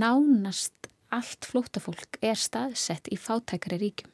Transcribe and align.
nánast 0.00 0.90
allt 1.14 1.46
flótafólk 1.46 2.18
er 2.24 2.38
staðsett 2.38 3.08
í 3.12 3.18
fátækari 3.20 3.78
ríkjum. 3.80 4.12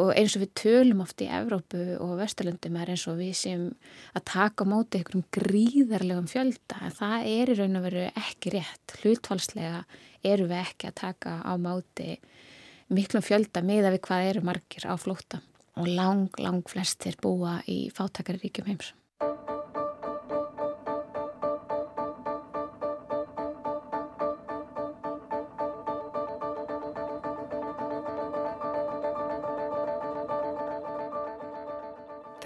Og 0.00 0.14
eins 0.16 0.32
og 0.38 0.46
við 0.46 0.52
tölum 0.56 1.02
oft 1.04 1.20
í 1.20 1.26
Evrópu 1.28 1.98
og 2.00 2.14
Vesturlundum 2.16 2.78
er 2.80 2.94
eins 2.94 3.04
og 3.10 3.18
við 3.18 3.34
sem 3.36 3.66
að 4.16 4.24
taka 4.30 4.64
á 4.64 4.70
móti 4.72 5.00
einhverjum 5.02 5.26
gríðarlegum 5.36 6.30
fjölda 6.32 6.78
en 6.86 6.96
það 6.96 7.28
er 7.34 7.52
í 7.52 7.58
raun 7.58 7.80
og 7.80 7.84
veru 7.90 8.06
ekki 8.08 8.54
rétt. 8.54 8.96
Hlutfalslega 9.02 9.82
eru 10.24 10.48
við 10.48 10.62
ekki 10.62 10.88
að 10.88 10.98
taka 11.02 11.36
á 11.44 11.52
móti 11.60 12.16
miklum 12.92 13.24
fjölda 13.26 13.60
miða 13.64 13.92
við 13.92 14.04
hvað 14.08 14.30
eru 14.30 14.46
margir 14.48 14.88
á 14.88 14.96
flóta 14.96 15.42
og 15.76 15.88
lang, 15.88 16.28
lang 16.40 16.64
flestir 16.68 17.20
búa 17.20 17.58
í 17.68 17.86
fátækari 17.92 18.46
ríkjum 18.46 18.72
heims 18.72 18.94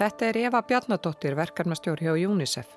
Þetta 0.07 0.27
er 0.29 0.37
Eva 0.39 0.61
Bjarnadóttir, 0.63 1.33
verkefnastjóri 1.35 2.05
hjá 2.05 2.13
UNICEF. 2.31 2.67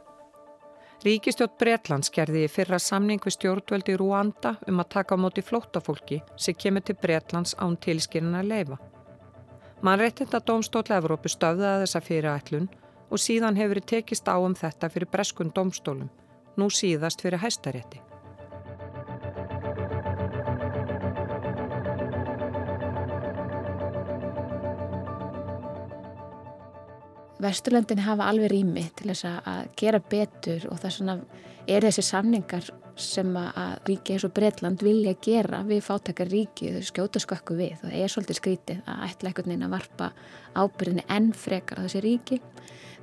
Ríkistjótt 1.05 1.53
Breitlands 1.63 2.11
gerði 2.11 2.41
í 2.43 2.49
fyrra 2.51 2.81
samning 2.83 3.23
við 3.23 3.37
stjórnvöldi 3.37 3.95
Rúanda 4.01 4.57
um 4.67 4.83
að 4.83 4.89
taka 4.97 5.15
á 5.15 5.23
móti 5.23 5.45
flóttafólki 5.47 6.19
sem 6.35 6.59
kemur 6.59 6.83
til 6.83 6.99
Breitlands 6.99 7.55
án 7.63 7.79
tilskynna 7.87 8.43
að 8.43 8.51
leifa. 8.51 8.81
Mannréttinda 9.87 10.43
Dómstóla 10.43 10.99
Evrópu 10.99 11.31
stöfðaði 11.31 11.87
þessa 11.87 12.05
fyrirætlun 12.09 12.69
og 13.07 13.23
síðan 13.23 13.63
hefur 13.63 13.85
tekist 13.95 14.27
á 14.27 14.35
um 14.35 14.59
þetta 14.59 14.91
fyrir 14.91 15.13
breskun 15.15 15.55
dómstólum, 15.55 16.11
nú 16.59 16.67
síðast 16.67 17.23
fyrir 17.23 17.45
hæstarétti. 17.47 18.03
Vesturlöndin 27.41 28.03
hafa 28.05 28.29
alveg 28.29 28.51
rými 28.53 28.85
til 28.99 29.11
þess 29.13 29.29
að 29.31 29.63
gera 29.81 30.01
betur 30.13 30.67
og 30.71 30.81
það 30.83 31.25
er 31.71 31.87
þessi 31.87 32.05
samningar 32.05 32.71
sem 33.01 33.31
að 33.37 33.77
ríki 33.89 34.15
eins 34.15 34.27
og 34.27 34.35
Breitland 34.37 34.83
vilja 34.85 35.15
gera 35.25 35.63
við 35.67 35.83
fátakar 35.87 36.29
ríki, 36.31 36.73
þau 36.75 36.89
skjóta 36.91 37.23
skökku 37.23 37.57
við 37.59 37.79
og 37.79 37.87
það 37.87 37.97
er 38.01 38.13
svolítið 38.13 38.41
skrítið 38.41 38.83
að 38.85 39.07
ætla 39.07 39.31
einhvern 39.31 39.53
veginn 39.53 39.69
að 39.69 39.77
varpa 39.77 40.11
ábyrðinni 40.59 41.07
enn 41.17 41.31
frekar 41.37 41.81
á 41.81 41.85
þessi 41.87 42.03
ríki 42.05 42.41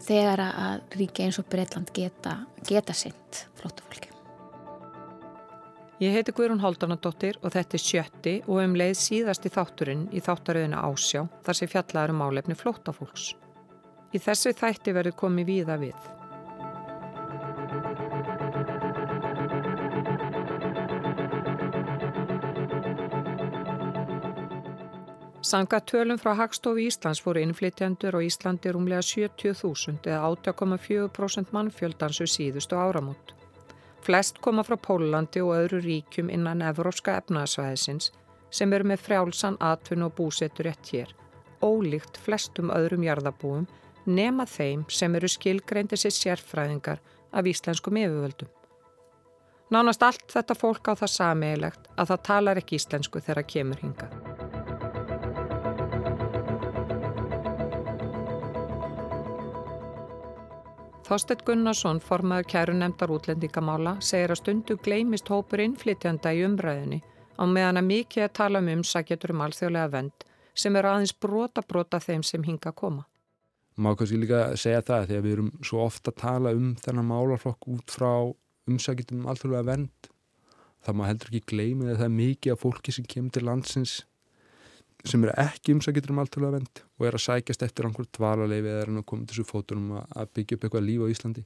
þegar 0.06 0.44
að 0.46 1.00
ríki 1.00 1.26
eins 1.26 1.40
og 1.42 1.50
Breitland 1.50 1.90
geta, 1.96 2.38
geta 2.68 2.94
sint 2.94 3.48
flótafólki. 3.58 4.14
Ég 5.98 6.14
heiti 6.14 6.30
Guðrún 6.38 6.62
Haldunadóttir 6.62 7.40
og 7.42 7.56
þetta 7.56 7.74
er 7.74 7.82
sjötti 7.82 8.36
og 8.46 8.62
um 8.62 8.78
leið 8.78 9.00
síðast 9.02 9.48
í 9.50 9.54
þátturinn 9.56 10.06
í 10.14 10.22
þáttaröðina 10.22 10.84
Ásjá 10.86 11.26
þar 11.48 11.58
sem 11.58 11.72
fjallaður 11.72 12.14
um 12.14 12.26
álefni 12.28 12.58
flótafólks. 12.60 13.32
Í 14.16 14.22
þessu 14.24 14.54
þætti 14.56 14.94
verður 14.96 15.18
komið 15.20 15.50
víða 15.52 15.76
við. 15.82 15.98
Sanga 25.48 25.80
tölum 25.80 26.18
frá 26.20 26.34
Hagstofu 26.36 26.82
Íslands 26.84 27.22
fóru 27.24 27.40
innflytjandur 27.40 28.18
og 28.20 28.26
Íslandi 28.26 28.72
rúmlega 28.76 29.04
70.000 29.06 30.10
eða 30.12 30.32
8,4% 30.34 31.54
mannfjöldansu 31.56 32.28
síðustu 32.28 32.76
áramót. 32.76 33.32
Flest 34.04 34.42
koma 34.44 34.66
frá 34.68 34.76
Pólandi 34.76 35.40
og 35.44 35.54
öðru 35.56 35.80
ríkjum 35.86 36.34
innan 36.36 36.66
Evróska 36.68 37.16
efnaðsvæðisins 37.22 38.12
sem 38.52 38.76
eru 38.76 38.90
með 38.92 39.06
frjálsan 39.06 39.56
atvinn 39.64 40.04
og 40.04 40.18
búsetur 40.20 40.68
rétt 40.68 40.92
hér, 40.92 41.16
ólíkt 41.64 42.20
flestum 42.24 42.72
öðrum 42.76 43.08
jarðabúum 43.08 43.68
nema 44.08 44.46
þeim 44.48 44.86
sem 44.90 45.16
eru 45.16 45.30
skilgreindir 45.30 46.00
sér 46.00 46.16
sérfræðingar 46.16 47.02
af 47.32 47.48
íslenskum 47.48 48.00
yfirvöldum. 48.00 48.50
Nánast 49.72 50.04
allt 50.04 50.32
þetta 50.32 50.56
fólk 50.56 50.88
á 50.88 50.94
það 50.96 51.12
sameigilegt 51.12 51.90
að 52.00 52.14
það 52.14 52.24
talar 52.30 52.62
ekki 52.62 52.80
íslensku 52.80 53.20
þegar 53.20 53.42
það 53.42 53.52
kemur 53.54 53.82
hinga. 53.84 54.08
Þorstedt 61.08 61.44
Gunnarsson, 61.48 62.02
formaður 62.04 62.48
kæru 62.52 62.74
nefndar 62.76 63.12
útlendingamála, 63.16 63.94
segir 64.04 64.34
að 64.34 64.42
stundu 64.42 64.76
gleimist 64.84 65.30
hópur 65.32 65.64
innflytjanda 65.64 66.34
í 66.36 66.42
umræðinni 66.44 67.00
á 67.40 67.44
meðan 67.48 67.80
að 67.80 67.92
mikið 67.92 68.26
að 68.26 68.34
tala 68.40 68.64
um 68.64 68.72
umsækjatur 68.78 69.36
um 69.36 69.44
alþjóðlega 69.46 69.94
vend 69.94 70.26
sem 70.58 70.76
er 70.76 70.90
aðeins 70.90 71.14
brota 71.14 71.64
brota 71.64 72.00
þeim 72.04 72.26
sem 72.26 72.44
hinga 72.44 72.74
koma 72.76 73.06
má 73.78 73.94
kannski 73.96 74.20
líka 74.20 74.42
segja 74.58 74.84
það 74.86 75.08
þegar 75.12 75.26
við 75.26 75.36
erum 75.38 75.50
svo 75.62 75.86
ofta 75.86 76.14
að 76.14 76.22
tala 76.24 76.54
um 76.58 76.74
þennan 76.82 77.10
málarflokk 77.12 77.72
út 77.76 77.94
frá 77.94 78.12
umsækjum 78.68 79.28
alþjóðlega 79.30 79.70
vend 79.70 80.12
það 80.86 80.98
má 80.98 81.08
heldur 81.08 81.32
ekki 81.32 81.54
gleymi 81.54 81.90
að 81.92 82.00
það 82.02 82.08
er 82.10 82.16
mikið 82.18 82.54
af 82.54 82.64
fólki 82.64 82.96
sem 82.96 83.08
kemur 83.08 83.36
til 83.36 83.46
landsins 83.48 83.98
sem 85.06 85.24
eru 85.24 85.34
ekki 85.40 85.76
umsækjum 85.78 86.14
um 86.14 86.22
alþjóðlega 86.24 86.58
vend 86.58 86.84
og 86.98 87.08
er 87.08 87.18
að 87.18 87.24
sækjast 87.28 87.66
eftir 87.68 87.88
einhver 87.88 88.08
dvalarleifi 88.18 88.72
eða 88.72 88.84
er 88.84 88.94
að 88.94 89.08
koma 89.10 89.26
til 89.26 89.36
þessu 89.36 89.48
fótunum 89.48 89.98
að 90.02 90.32
byggja 90.38 90.58
upp 90.58 90.66
eitthvað 90.66 90.88
líf 90.88 91.04
á 91.06 91.08
Íslandi. 91.14 91.44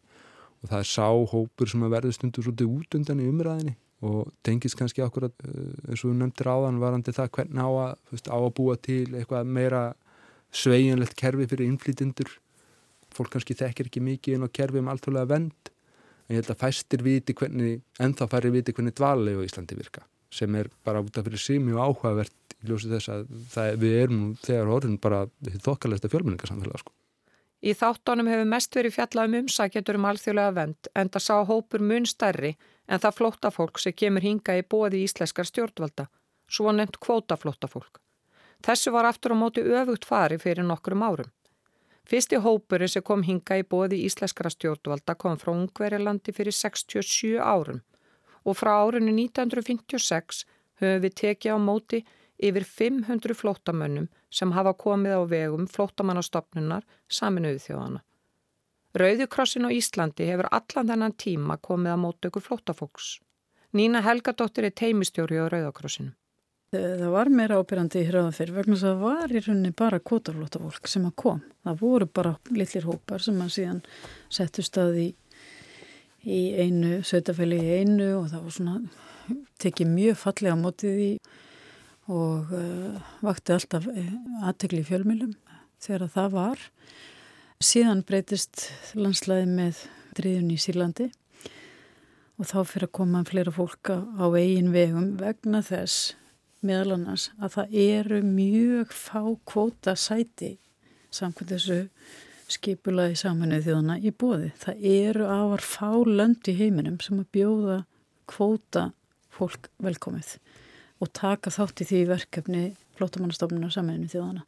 Og 0.62 0.70
það 0.70 0.84
er 0.84 0.90
sáhópur 0.92 1.72
sem 1.72 1.86
að 1.86 1.96
verður 1.96 2.16
stundur 2.16 2.46
svolítið 2.46 2.76
út 2.76 2.98
undan 3.00 3.22
í 3.22 3.30
umræðinni 3.32 3.76
og 4.08 4.32
tengist 4.46 4.78
kannski 4.78 5.04
okkur 5.06 5.28
að, 5.28 5.34
eh, 5.46 5.92
eins 5.92 6.04
og 6.06 6.16
nefndir 6.18 6.50
áðan 6.50 6.80
varandi 6.82 7.14
það 7.14 7.32
hvernig 7.38 7.62
á 7.62 7.70
að, 7.70 7.98
veist, 8.12 8.30
á 8.30 8.38
að 8.38 8.54
búa 8.58 8.76
til 8.82 9.06
eitthvað 9.14 9.46
meira 9.46 9.82
sveiginlegt 10.52 11.18
kerfi 11.20 11.48
fyrir 11.50 11.70
innflýtindur 11.72 12.32
fólk 13.16 13.34
kannski 13.36 13.58
þekkir 13.60 13.90
ekki 13.90 14.04
mikið 14.04 14.38
inn 14.38 14.48
á 14.48 14.50
kerfi 14.52 14.82
um 14.82 14.90
alltfjóðlega 14.92 15.32
vend 15.32 15.72
en 16.28 16.36
ég 16.36 16.42
held 16.42 16.54
að 16.54 16.64
fæstir 16.64 17.04
viti 17.04 17.36
hvernig 17.36 17.82
ennþá 18.00 18.28
færi 18.32 18.54
viti 18.54 18.76
hvernig 18.76 18.96
dvalegu 18.96 19.46
Íslandi 19.48 19.78
virka 19.80 20.06
sem 20.32 20.56
er 20.56 20.70
bara 20.86 21.02
út 21.04 21.18
af 21.18 21.28
fyrir 21.28 21.40
sig 21.40 21.60
mjög 21.60 21.82
áhugavert 21.84 22.56
í 22.62 22.70
ljósi 22.70 22.92
þess 22.92 23.12
að 23.12 23.24
það, 23.52 23.72
við 23.82 23.96
erum 24.04 24.26
þegar 24.40 24.74
orðin 24.78 25.00
bara 25.02 25.22
þokkalegsta 25.66 26.12
fjölmenningarsamfélag 26.12 26.84
sko. 26.84 26.94
Í 27.62 27.74
þáttónum 27.78 28.30
hefur 28.32 28.48
mest 28.50 28.76
verið 28.76 28.96
fjallað 28.96 29.28
um 29.28 29.36
umsækjendur 29.42 30.00
um 30.00 30.08
alþjóðlega 30.10 30.54
vend 30.56 30.92
en 30.98 31.12
það 31.14 31.26
sá 31.28 31.36
hópur 31.50 31.84
mun 31.92 32.08
stærri 32.10 32.56
en 32.88 33.02
það 33.04 33.18
flóttafólk 33.20 33.82
sem 33.82 33.94
kemur 33.94 34.26
hinga 34.26 34.56
í 34.58 34.64
bóði 34.66 35.04
íslenskar 35.06 35.46
stjórnvalda, 35.50 36.08
svo 36.50 36.74
nefnt 36.74 36.98
kvótaflóttafólk. 37.04 38.02
Þessu 38.62 38.94
var 38.94 39.08
aftur 39.10 39.34
á 39.34 39.38
móti 39.38 39.62
öfugt 39.62 40.06
fari 40.06 40.38
fyrir 40.38 40.66
nokkrum 40.68 41.04
árum. 41.04 41.30
Fyrsti 42.06 42.40
hópurinn 42.44 42.92
sem 42.92 43.04
kom 43.06 43.24
hinga 43.24 43.58
í 43.62 43.64
bóði 43.64 44.02
íslenskara 44.06 44.52
stjórnvalda 44.52 45.16
kom 45.16 45.38
frá 45.42 45.54
Ungverilandi 45.54 46.34
fyrir 46.36 46.56
67 46.56 47.38
árum 47.40 47.82
og 48.44 48.58
frá 48.58 48.74
árinu 48.82 49.14
1956 49.14 50.44
höfum 50.82 51.02
við 51.06 51.18
tekið 51.22 51.56
á 51.56 51.58
móti 51.62 52.02
yfir 52.42 52.66
500 52.66 53.38
flótamönnum 53.38 54.08
sem 54.34 54.54
hafa 54.58 54.74
komið 54.74 55.18
á 55.18 55.22
vegum 55.34 55.68
flótamannastofnunar 55.70 56.88
saminuðu 57.08 57.62
þjóðana. 57.66 58.02
Rauðukrossin 58.98 59.68
á 59.68 59.72
Íslandi 59.72 60.26
hefur 60.28 60.50
allan 60.52 60.90
þennan 60.90 61.14
tíma 61.16 61.58
komið 61.62 61.96
á 61.96 61.98
mótöku 62.02 62.42
flótafóks. 62.44 63.20
Nína 63.72 64.02
Helgadóttir 64.04 64.68
er 64.68 64.76
teimistjóri 64.76 65.38
á 65.40 65.48
Rauðukrossinum. 65.48 66.18
Það 66.72 67.10
var 67.12 67.28
meira 67.28 67.58
ábyrjandi 67.60 68.00
í 68.00 68.08
hrjóðan 68.08 68.36
fyrir 68.38 68.56
vegna 68.56 68.78
þess 68.78 68.86
að 68.88 68.94
það 68.94 69.02
var 69.04 69.32
í 69.36 69.40
rauninni 69.44 69.72
bara 69.76 69.98
kvotaflóta 70.00 70.60
fólk 70.62 70.86
sem 70.88 71.04
að 71.04 71.16
kom. 71.20 71.42
Það 71.68 71.82
voru 71.82 72.06
bara 72.08 72.30
litlir 72.48 72.86
hópar 72.88 73.26
sem 73.26 73.42
að 73.44 73.50
síðan 73.58 73.82
settu 74.32 74.64
staði 74.64 75.04
í, 75.04 75.10
í 76.24 76.40
einu, 76.64 77.02
sötafæli 77.04 77.58
í 77.60 77.74
einu 77.82 78.08
og 78.22 78.30
það 78.32 78.46
var 78.46 78.56
svona, 78.56 78.76
tekið 79.60 79.92
mjög 79.98 80.22
fallega 80.22 80.54
mótið 80.62 81.02
í 81.04 81.10
og 82.16 82.56
uh, 82.56 83.12
vakti 83.28 83.58
alltaf 83.58 83.90
eh, 83.92 84.16
aðtegli 84.48 84.80
í 84.86 84.88
fjölmjölum 84.88 85.36
þegar 85.84 86.08
það 86.16 86.32
var. 86.38 86.66
Síðan 87.60 88.06
breytist 88.08 88.70
landslæði 88.96 89.52
með 89.60 89.84
driðun 90.16 90.56
í 90.56 90.62
Sýrlandi 90.70 91.12
og 92.40 92.48
þá 92.48 92.58
fyrir 92.64 92.88
að 92.88 92.96
koma 93.02 93.28
fleira 93.28 93.52
fólk 93.60 93.92
á 93.92 94.26
eigin 94.40 94.72
vegum 94.72 95.14
vegna 95.20 95.60
þess 95.68 96.16
meðal 96.66 96.96
annars 96.96 97.30
að 97.42 97.56
það 97.56 97.78
eru 97.84 98.20
mjög 98.26 98.94
fá 98.96 99.22
kvóta 99.50 99.96
sæti 99.98 100.56
samkvæmt 101.12 101.54
þessu 101.56 101.80
skipulaði 102.52 103.18
saminuð 103.20 103.68
þjóðana 103.68 103.98
í 104.02 104.12
bóði. 104.12 104.52
Það 104.60 104.86
eru 104.92 105.28
ávar 105.28 105.64
fá 105.64 105.90
lönd 106.08 106.50
í 106.52 106.56
heiminum 106.58 107.00
sem 107.04 107.20
að 107.22 107.30
bjóða 107.38 107.78
kvóta 108.30 108.92
fólk 109.32 109.70
velkomið 109.82 110.36
og 111.02 111.12
taka 111.18 111.54
þátt 111.54 111.84
í 111.84 111.88
því 111.90 112.02
verkefni 112.12 112.64
flótamannastofnunar 113.00 113.74
saminuð 113.74 114.16
þjóðana. 114.16 114.46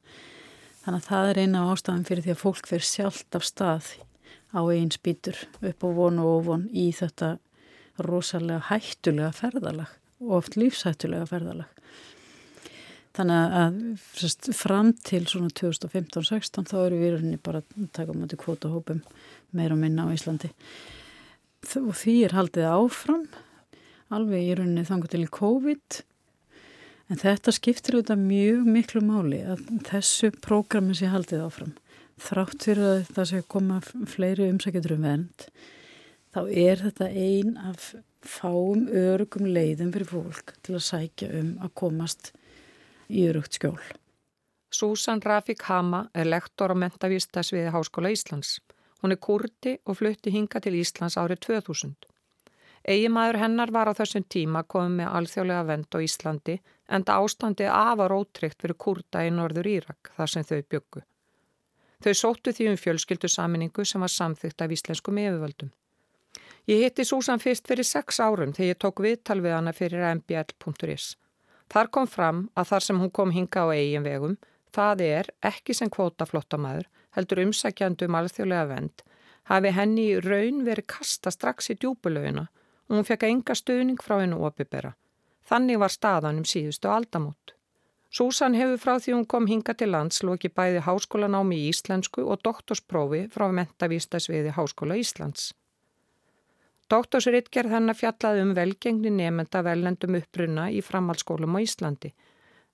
Þannig 0.83 0.99
að 0.99 1.07
það 1.07 1.29
er 1.29 1.39
eina 1.43 1.63
ástafan 1.71 2.07
fyrir 2.07 2.25
því 2.25 2.33
að 2.33 2.41
fólk 2.43 2.67
fer 2.69 2.83
sjálft 2.83 3.37
af 3.37 3.47
stað 3.47 3.93
á 4.53 4.61
einn 4.67 4.91
spýtur 4.93 5.39
upp 5.63 5.85
á 5.85 5.89
von 5.95 6.19
og 6.21 6.31
ofon 6.41 6.65
í 6.69 6.89
þetta 6.95 7.37
rosalega 8.03 8.67
hættulega 8.69 9.31
ferðalag 9.37 9.93
og 10.23 10.35
oft 10.41 10.57
lífsættulega 10.59 11.27
ferðalag. 11.29 11.69
Þannig 13.13 13.55
að 13.59 13.75
sérst, 14.17 14.47
fram 14.57 14.89
til 15.05 15.21
svona 15.29 15.51
2015-16 15.53 16.65
þá 16.71 16.77
eru 16.79 16.97
við 16.97 17.11
hérna 17.19 17.41
bara 17.45 17.61
að 17.61 17.91
taka 17.93 18.15
mútið 18.17 18.41
kvotahópum 18.41 19.03
meira 19.53 19.75
og 19.75 19.83
minna 19.83 20.07
á 20.09 20.13
Íslandi. 20.15 20.49
Og 21.77 21.93
því 21.99 22.15
er 22.25 22.33
haldið 22.33 22.71
áfram, 22.71 23.27
alveg 24.13 24.47
í 24.47 24.57
rauninni 24.57 24.87
þangu 24.87 25.13
til 25.13 25.27
COVID. 25.29 26.01
En 27.13 27.21
þetta 27.21 27.53
skiptir 27.53 27.99
auðvitað 27.99 28.25
mjög 28.25 28.67
miklu 28.79 29.05
máli 29.05 29.43
að 29.45 29.61
þessu 29.91 30.33
prógrami 30.41 30.97
sé 30.97 31.13
haldið 31.13 31.45
áfram. 31.45 31.77
Þrátt 32.23 32.65
fyrir 32.65 32.89
að 32.89 33.07
það 33.13 33.29
sé 33.29 33.45
koma 33.49 33.81
fleiri 34.09 34.49
umsækjadur 34.49 34.97
um 34.97 35.05
vernd, 35.05 35.49
þá 36.33 36.41
er 36.49 36.81
þetta 36.81 37.09
ein 37.13 37.57
af 37.61 37.91
fáum 38.25 38.87
örugum 38.89 39.49
leiðum 39.49 39.91
fyrir 39.93 40.09
fólk 40.09 40.55
til 40.65 40.79
að 40.79 40.87
sækja 40.87 41.29
um 41.41 41.51
að 41.61 41.73
komast 41.77 42.31
í 43.13 43.27
örugt 43.29 43.59
skjól. 43.59 43.77
Susan 44.73 45.21
Rafik 45.21 45.61
Hama 45.69 46.07
er 46.17 46.25
lektor 46.25 46.73
á 46.73 46.75
mentavístasviði 46.75 47.69
Háskóla 47.75 48.09
Íslands. 48.09 48.57
Hún 49.03 49.13
er 49.13 49.21
kurdi 49.21 49.77
og 49.85 49.99
flutti 49.99 50.33
hinga 50.33 50.61
til 50.63 50.73
Íslands 50.79 51.17
árið 51.21 51.43
2000. 51.45 51.93
Egimæður 52.83 53.39
hennar 53.39 53.71
var 53.71 53.87
á 53.87 53.93
þessum 53.95 54.25
tíma 54.27 54.65
komið 54.67 54.97
með 54.97 55.11
alþjóðlega 55.19 55.67
vend 55.69 55.95
á 55.95 55.97
Íslandi 56.03 56.55
en 56.89 57.05
það 57.07 57.25
ástandi 57.27 57.69
afar 57.69 58.15
ótryggt 58.17 58.59
fyrir 58.65 58.79
kurda 58.85 59.23
í 59.23 59.31
norður 59.31 59.69
Írak 59.77 60.11
þar 60.17 60.33
sem 60.33 60.47
þau 60.49 60.61
byggu. 60.73 61.03
Þau 62.03 62.13
sóttu 62.19 62.51
því 62.51 62.73
um 62.73 62.79
fjölskyldu 62.81 63.29
saminningu 63.31 63.85
sem 63.87 64.03
var 64.03 64.11
samþygt 64.11 64.65
af 64.65 64.73
íslenskum 64.75 65.19
yfirvöldum. 65.21 65.71
Ég 66.67 66.83
hitti 66.83 67.05
Susan 67.07 67.39
fyrst 67.39 67.67
fyrir 67.67 67.87
sex 67.87 68.19
árum 68.19 68.51
þegar 68.55 68.73
ég 68.73 68.79
tók 68.83 68.99
viðtal 69.03 69.39
við 69.43 69.55
hana 69.55 69.73
fyrir 69.75 70.03
mbl.is. 70.17 71.13
Þar 71.73 71.89
kom 71.89 72.05
fram 72.05 72.41
að 72.53 72.67
þar 72.69 72.85
sem 72.85 72.99
hún 73.01 73.09
kom 73.09 73.31
hinga 73.33 73.63
á 73.65 73.73
eigin 73.73 74.05
vegum, 74.05 74.35
það 74.75 75.01
er 75.05 75.29
ekki 75.49 75.73
sem 75.73 75.89
kvótaflottamæður, 75.89 76.85
heldur 77.17 77.41
umsækjandu 77.47 78.09
um 78.09 78.17
alþjóðlega 78.19 78.67
vend, 78.69 79.03
hafi 79.49 79.71
henni 79.73 80.05
í 80.11 80.19
raun 80.21 80.61
verið 80.67 80.89
kasta 80.93 81.33
strax 81.33 81.71
í 81.73 81.77
djúbulauina 81.79 82.45
og 82.89 82.97
hún 82.97 83.07
fekk 83.07 83.25
enga 83.29 83.55
stuðning 83.57 84.01
frá 84.05 84.19
hennu 84.21 84.43
opibera. 84.45 84.93
Þannig 85.49 85.81
var 85.81 85.91
staðan 85.93 86.43
um 86.43 86.47
síðustu 86.47 86.91
aldamót. 86.93 87.55
Susan 88.13 88.53
hefur 88.53 88.77
frá 88.77 88.93
því 89.01 89.15
hún 89.15 89.25
kom 89.25 89.49
hinga 89.49 89.73
til 89.73 89.89
lands 89.89 90.21
loki 90.21 90.51
bæði 90.53 90.83
háskólanámi 90.85 91.57
í 91.57 91.71
íslensku 91.71 92.21
og 92.21 92.43
doktorsprófi 92.45 93.25
frá 93.33 93.47
mentavístasviði 93.49 94.53
Háskóla 94.53 94.99
Íslands. 95.01 95.49
Doktorsritgerð 96.91 97.71
hennar 97.71 97.97
fjallaði 97.97 98.43
um 98.43 98.51
velgengni 98.57 99.11
nefnda 99.13 99.63
velendum 99.65 100.17
uppruna 100.19 100.67
í 100.71 100.81
framhaldsskólum 100.83 101.55
á 101.55 101.59
Íslandi, 101.63 102.11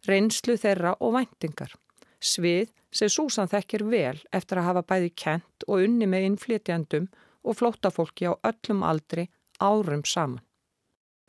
reynslu 0.08 0.58
þeirra 0.58 0.96
og 1.00 1.16
væntingar. 1.18 1.76
Svið 2.20 2.72
sem 2.92 3.12
Súsan 3.12 3.50
þekkir 3.52 3.86
vel 3.92 4.18
eftir 4.34 4.60
að 4.60 4.70
hafa 4.70 4.86
bæði 4.92 5.12
kent 5.24 5.68
og 5.68 5.86
unni 5.86 6.10
með 6.10 6.30
innflytjandum 6.32 7.08
og 7.46 7.60
flótafólki 7.60 8.28
á 8.28 8.34
öllum 8.50 8.84
aldri 8.84 9.30
árum 9.62 10.04
saman. 10.04 10.42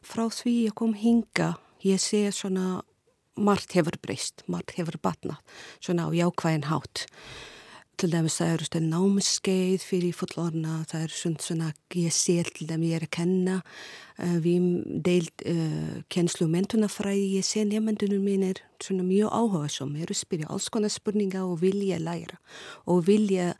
Frá 0.00 0.30
því 0.32 0.54
ég 0.70 0.74
kom 0.74 0.94
hinga, 0.96 1.58
ég 1.84 2.00
sé 2.00 2.24
svona 2.32 2.80
margt 3.36 3.76
hefur 3.76 3.98
breyst, 4.00 4.42
margt 4.48 4.72
hefur 4.78 4.96
batnað, 5.02 5.40
svona 5.84 6.08
á 6.08 6.10
jákvæðin 6.16 6.70
hátt 6.72 7.04
til 8.00 8.12
dæmis 8.14 8.38
það 8.40 8.52
eru 8.54 8.66
stöð 8.66 8.84
námskeið 8.88 9.82
fyrir 9.84 10.14
fullorna, 10.16 10.78
það 10.88 11.02
er 11.04 11.12
svona, 11.12 11.42
svona 11.44 11.66
ég 11.98 12.14
sé 12.16 12.38
til 12.48 12.68
dæmis 12.70 12.94
ég 12.94 12.96
er 12.96 13.04
að 13.04 13.12
kenna 13.12 13.56
uh, 13.60 14.38
við 14.40 14.68
deilt 15.04 15.44
uh, 15.48 15.98
kennslu 16.12 16.46
og 16.46 16.54
mentunafræði, 16.54 17.26
ég 17.36 17.44
sé 17.44 17.66
nefnendunum 17.68 18.24
mín 18.24 18.46
er 18.48 18.62
svona 18.80 19.04
mjög 19.04 19.34
áhuga 19.36 19.68
sem 19.76 19.92
eru 20.00 20.16
að 20.16 20.22
spyrja 20.22 20.48
alls 20.48 20.70
konar 20.72 20.94
spurninga 20.94 21.44
og 21.44 21.60
vilja 21.60 22.00
læra 22.00 22.40
og 22.88 23.04
vilja 23.10 23.52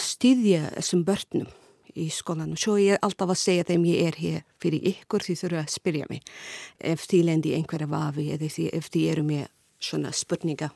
styðja 0.00 0.70
þessum 0.78 1.04
börnum 1.06 1.50
í 1.94 2.08
skólanum. 2.10 2.56
Svo 2.58 2.80
ég 2.80 2.96
er 2.96 3.04
alltaf 3.06 3.30
að 3.30 3.42
segja 3.42 3.68
þeim 3.68 3.84
ég 3.92 4.08
er 4.08 4.16
hér 4.18 4.44
fyrir 4.62 4.88
ykkur 4.94 5.22
því 5.22 5.40
þurfa 5.44 5.60
að 5.62 5.74
spyrja 5.76 6.08
mig 6.10 6.36
ef 6.80 7.04
því 7.04 7.26
lendi 7.28 7.52
einhverja 7.54 7.90
vafi 7.90 8.30
eða 8.34 8.48
ef 8.72 8.88
því 8.90 9.08
eru 9.12 9.26
mér 9.28 9.50
svona 9.78 10.10
spurninga. 10.16 10.72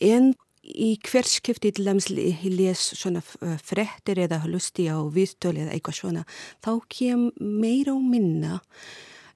En 0.00 0.32
í 0.74 0.94
hverskipti 1.06 1.72
til 1.74 1.86
dæmis 1.86 2.08
les 2.10 2.82
svona 2.94 3.22
eh, 3.42 3.58
frettir 3.62 4.20
eða 4.24 4.42
hlusti 4.46 4.88
á 4.90 4.98
viðtölu 5.02 5.64
eða 5.64 5.74
eitthvað 5.76 5.98
svona 6.00 6.24
þá 6.64 6.72
kem 6.92 7.28
meira 7.40 7.94
og 7.94 8.06
minna 8.06 8.60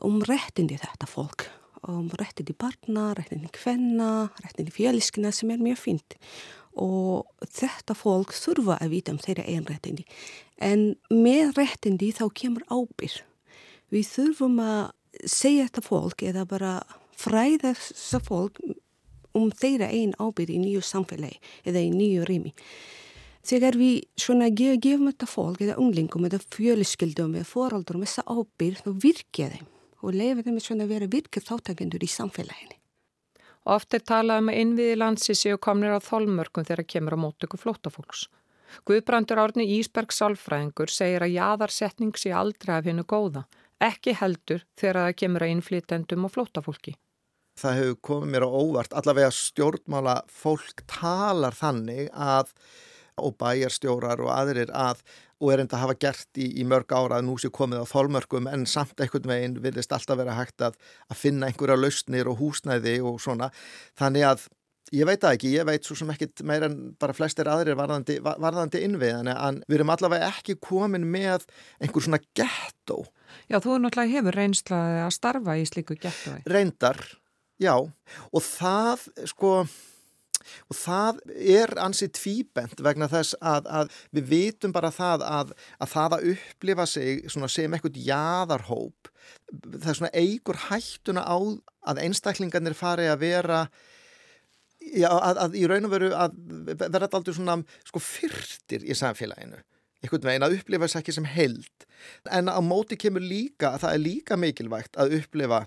um 0.04 0.20
réttindi 0.24 0.78
þetta 0.80 1.08
fólk. 1.08 1.48
Um 1.84 2.08
réttindi 2.16 2.54
barna, 2.56 3.12
réttindi 3.16 3.50
kvenna 3.52 4.30
réttindi 4.40 4.72
fjöliskina 4.72 5.32
sem 5.32 5.50
er 5.52 5.60
mjög 5.60 5.82
fint 5.82 6.18
og 6.80 7.28
þetta 7.44 7.94
fólk 7.94 8.32
þurfa 8.34 8.78
að 8.82 8.96
vita 8.96 9.12
um 9.14 9.20
þeirra 9.22 9.44
einn 9.46 9.68
réttindi. 9.68 10.06
En 10.58 10.94
með 11.12 11.54
réttindi 11.58 12.10
þá 12.16 12.26
kemur 12.34 12.64
ábyr 12.72 13.20
við 13.92 14.10
þurfum 14.10 14.58
að 14.64 15.28
segja 15.30 15.68
þetta 15.68 15.84
fólk 15.84 16.24
eða 16.26 16.46
bara 16.50 16.72
fræða 17.18 17.74
þessa 17.74 18.20
fólk 18.24 18.58
um 19.34 19.50
þeirra 19.50 19.90
einn 19.90 20.14
ábyrð 20.18 20.54
í 20.54 20.60
nýju 20.62 20.82
samfélagi 20.84 21.40
eða 21.66 21.82
í 21.82 21.90
nýju 21.94 22.28
rými. 22.28 22.52
Þegar 23.44 23.76
við 23.76 23.96
svona 24.16 24.48
gefum 24.48 25.10
þetta 25.10 25.28
fólk 25.28 25.60
eða 25.66 25.76
unglingum 25.82 26.24
eða 26.28 26.40
fjöluskildum 26.54 27.34
eða 27.36 27.48
foraldurum 27.50 28.06
þessa 28.06 28.24
ábyrð 28.24 28.80
þá 28.86 28.90
virkja 29.04 29.50
þeim 29.52 29.66
og 30.04 30.16
lefa 30.16 30.46
þeim 30.46 30.62
svona 30.64 30.86
að 30.86 30.94
vera 30.94 31.10
virkið 31.12 31.46
þáttakendur 31.50 32.06
í 32.06 32.10
samfélaginu. 32.12 32.78
Oft 33.74 33.96
er 33.96 34.04
talað 34.04 34.42
um 34.42 34.50
að 34.52 34.58
innviði 34.60 34.96
landsi 35.00 35.36
séu 35.36 35.60
komnir 35.60 35.96
á 35.96 36.00
þólmörkum 36.04 36.64
þegar 36.68 36.88
kemur 36.88 37.16
á 37.16 37.22
mótöku 37.24 37.60
flótafólks. 37.60 38.26
Guðbrandur 38.88 39.40
Árni 39.40 39.68
Ísberg 39.76 40.12
Sálfræðingur 40.12 40.92
segir 40.92 41.24
að 41.24 41.36
jæðarsetning 41.36 42.16
sé 42.20 42.32
aldrei 42.34 42.74
af 42.76 42.88
hennu 42.88 43.04
góða, 43.04 43.44
ekki 43.80 44.16
heldur 44.18 44.64
þegar 44.76 45.00
það 45.04 45.16
kemur 45.20 45.44
að 45.44 45.54
innflýtendum 45.54 46.26
og 46.26 46.34
flótafólki 46.34 46.96
það 47.58 47.78
hefur 47.80 48.00
komið 48.08 48.32
mér 48.34 48.46
á 48.46 48.50
óvart 48.50 48.96
allavega 48.96 49.34
stjórnmála 49.34 50.16
fólk 50.30 50.84
talar 50.90 51.56
þannig 51.56 52.10
að 52.12 52.50
og 53.20 53.36
bæjarstjórar 53.38 54.22
og 54.24 54.32
aðrir 54.34 54.72
að 54.74 55.04
og 55.44 55.52
er 55.52 55.62
enda 55.64 55.76
að 55.76 55.84
hafa 55.84 55.96
gert 56.06 56.40
í, 56.40 56.48
í 56.60 56.64
mörg 56.66 56.92
ára 56.94 57.18
að 57.18 57.28
nú 57.28 57.36
sé 57.40 57.50
komið 57.54 57.84
á 57.84 57.86
þólmörkum 57.90 58.48
en 58.50 58.66
samt 58.70 59.00
einhvern 59.02 59.30
veginn 59.30 59.56
vilist 59.62 59.92
alltaf 59.92 60.18
vera 60.20 60.36
hægt 60.38 60.62
að, 60.64 60.76
að 61.10 61.20
finna 61.20 61.50
einhverja 61.50 61.78
lausnir 61.78 62.30
og 62.30 62.38
húsnæði 62.40 63.00
og 63.04 63.18
svona. 63.22 63.50
Þannig 63.98 64.28
að 64.30 64.46
ég 64.94 65.08
veit 65.08 65.20
það 65.24 65.36
ekki, 65.36 65.50
ég 65.58 65.66
veit 65.68 65.88
svo 65.88 65.96
sem 65.98 66.12
ekkit 66.14 66.44
meira 66.46 66.70
en 66.70 66.78
bara 67.00 67.16
flestir 67.16 67.50
aðrir 67.50 67.76
varðandi, 67.78 68.20
varðandi 68.22 68.84
innvið 68.86 69.32
en 69.34 69.60
við 69.66 69.78
erum 69.78 69.92
allavega 69.94 70.30
ekki 70.30 70.56
komin 70.62 71.06
með 71.10 71.48
einhver 71.82 72.06
svona 72.06 72.22
gettó. 72.36 73.02
Já, 73.50 73.58
þú 73.58 73.80
náttúrulega 73.82 74.14
hefur 74.14 74.38
reynslaði 74.38 75.04
að 75.04 75.14
starfa 75.16 75.58
í 75.58 75.66
slíku 75.66 75.98
gettói 75.98 76.38
Reyndar 76.46 77.02
Já, 77.62 77.74
og 77.78 78.42
það 78.44 79.08
sko 79.30 79.56
og 80.68 80.76
það 80.76 81.20
er 81.40 81.72
ansið 81.80 82.10
tvíbent 82.18 82.82
vegna 82.84 83.08
þess 83.08 83.36
að, 83.40 83.64
að 83.64 83.94
við 84.12 84.26
vitum 84.28 84.74
bara 84.74 84.90
það 84.92 85.24
að, 85.24 85.54
að 85.80 85.92
það 85.94 86.16
að 86.16 86.26
upplifa 86.34 86.86
sig 86.90 87.22
sem 87.32 87.72
eitthvað 87.72 88.00
jæðarhóp 88.04 89.08
það 89.62 89.90
er 89.90 89.98
svona 89.98 90.14
eigur 90.14 90.60
hættuna 90.68 91.24
á 91.24 91.38
að 91.90 92.00
einstaklingarnir 92.04 92.76
fari 92.76 93.08
að 93.10 93.22
vera 93.24 93.60
já, 94.80 95.10
að, 95.10 95.40
að 95.46 95.56
í 95.60 95.64
raun 95.70 95.88
og 95.88 95.94
veru 95.94 96.10
að 96.16 96.36
vera 96.82 97.06
alltaf 97.08 97.36
svona 97.36 97.60
sko 97.86 98.02
fyrtir 98.02 98.84
í 98.84 98.96
samfélaginu. 98.98 99.60
Einhvern 100.04 100.28
veginn 100.28 100.44
að 100.44 100.58
upplifa 100.58 100.88
þess 100.88 101.00
ekki 101.00 101.16
sem 101.16 101.28
held 101.28 101.86
en 102.36 102.50
á 102.52 102.60
móti 102.64 102.98
kemur 103.00 103.24
líka 103.24 103.72
að 103.72 103.86
það 103.86 103.94
er 103.94 104.02
líka 104.02 104.40
mikilvægt 104.40 104.98
að 105.00 105.18
upplifa 105.20 105.64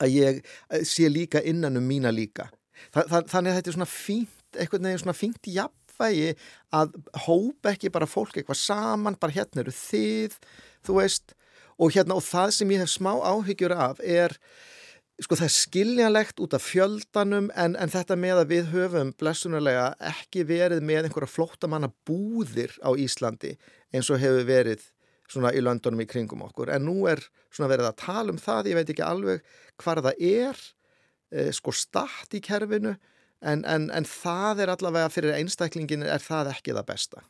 að 0.00 0.14
ég 0.14 0.42
eh, 0.42 0.84
sé 0.86 1.08
líka 1.12 1.42
innan 1.44 1.78
um 1.80 1.86
mína 1.86 2.12
líka. 2.14 2.48
Þa, 2.92 3.02
það, 3.02 3.26
þannig 3.32 3.50
að 3.50 3.58
þetta 3.58 3.72
er 3.72 3.78
svona 3.78 3.90
fínt, 3.90 4.46
eitthvað 4.56 4.84
nefnir 4.84 5.02
svona 5.02 5.16
fínt 5.16 5.50
jafnvægi 5.50 6.30
að 6.76 6.94
hópa 7.26 7.72
ekki 7.72 7.92
bara 7.94 8.08
fólk 8.10 8.36
eitthvað 8.36 8.60
saman, 8.60 9.18
bara 9.20 9.36
hérna 9.36 9.64
eru 9.64 9.74
þið, 9.74 10.38
þú 10.86 11.00
veist, 11.00 11.36
og 11.76 11.92
hérna 11.96 12.16
og 12.16 12.24
það 12.24 12.56
sem 12.56 12.72
ég 12.72 12.82
hef 12.84 12.92
smá 12.92 13.12
áhyggjur 13.20 13.74
af 13.76 14.00
er, 14.04 14.34
sko 15.20 15.38
það 15.38 15.48
er 15.48 15.54
skiljanlegt 15.56 16.42
út 16.44 16.56
af 16.56 16.64
fjöldanum 16.64 17.50
en, 17.56 17.76
en 17.76 17.92
þetta 17.92 18.18
með 18.20 18.42
að 18.42 18.52
við 18.52 18.70
höfum 18.74 19.12
blessunulega 19.20 19.88
ekki 20.12 20.44
verið 20.48 20.84
með 20.84 21.08
einhverja 21.08 21.32
flóttamanna 21.32 21.92
búðir 22.08 22.76
á 22.84 22.92
Íslandi 22.96 23.56
eins 23.92 24.10
og 24.12 24.20
hefur 24.20 24.48
verið 24.48 24.84
svona 25.26 25.52
í 25.54 25.62
löndunum 25.64 26.02
í 26.04 26.08
kringum 26.10 26.46
okkur 26.46 26.72
en 26.74 26.86
nú 26.88 27.04
er 27.10 27.22
svona 27.50 27.70
verið 27.72 27.90
að 27.90 28.00
tala 28.04 28.34
um 28.34 28.40
það 28.40 28.72
ég 28.72 28.80
veit 28.80 28.90
ekki 28.94 29.06
alveg 29.06 29.54
hvað 29.82 30.02
það 30.08 30.26
er 30.30 30.64
eh, 31.32 31.52
sko 31.54 31.74
statt 31.74 32.36
í 32.36 32.42
kerfinu 32.44 32.96
en, 33.40 33.64
en, 33.64 33.90
en 33.90 34.08
það 34.08 34.64
er 34.64 34.74
allavega 34.74 35.12
fyrir 35.12 35.36
einstaklingin 35.38 36.06
er 36.06 36.22
það 36.22 36.54
ekki 36.56 36.76
það 36.76 36.92
besta 36.92 37.26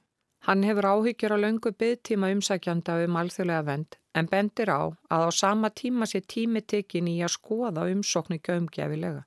Hann 0.46 0.62
hefur 0.62 0.86
áhyggjur 0.86 1.32
á 1.34 1.38
löngu 1.42 1.72
byggtíma 1.74 2.28
umsækjanda 2.30 3.00
um 3.02 3.16
alþjóðlega 3.18 3.64
vend 3.66 3.96
en 4.14 4.28
bendir 4.30 4.70
á 4.70 4.94
að 5.10 5.24
á 5.26 5.30
sama 5.34 5.72
tíma 5.74 6.06
sé 6.06 6.20
tími 6.22 6.62
tekin 6.62 7.08
í 7.10 7.16
að 7.26 7.34
skoða 7.34 7.88
umsóknu 7.90 8.38
gömgefilega. 8.38 9.24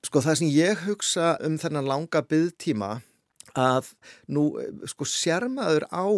Sko 0.00 0.22
það 0.24 0.38
sem 0.40 0.48
ég 0.48 0.86
hugsa 0.86 1.34
um 1.44 1.58
þennan 1.60 1.90
langa 1.90 2.22
byggtíma 2.24 2.90
að 3.52 3.92
nú 4.32 4.46
sko 4.88 5.04
sérmaður 5.04 5.84
á 5.92 6.08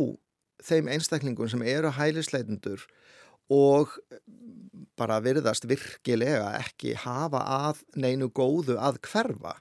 þeim 0.65 0.89
einstaklingum 0.95 1.51
sem 1.51 1.63
eru 1.69 1.93
hælisleitundur 1.95 2.85
og 3.53 3.93
bara 4.99 5.21
virðast 5.23 5.67
virkilega 5.69 6.55
ekki 6.61 6.95
hafa 7.03 7.43
að 7.69 7.83
neinu 7.99 8.31
góðu 8.31 8.79
að 8.79 9.01
hverfa. 9.09 9.59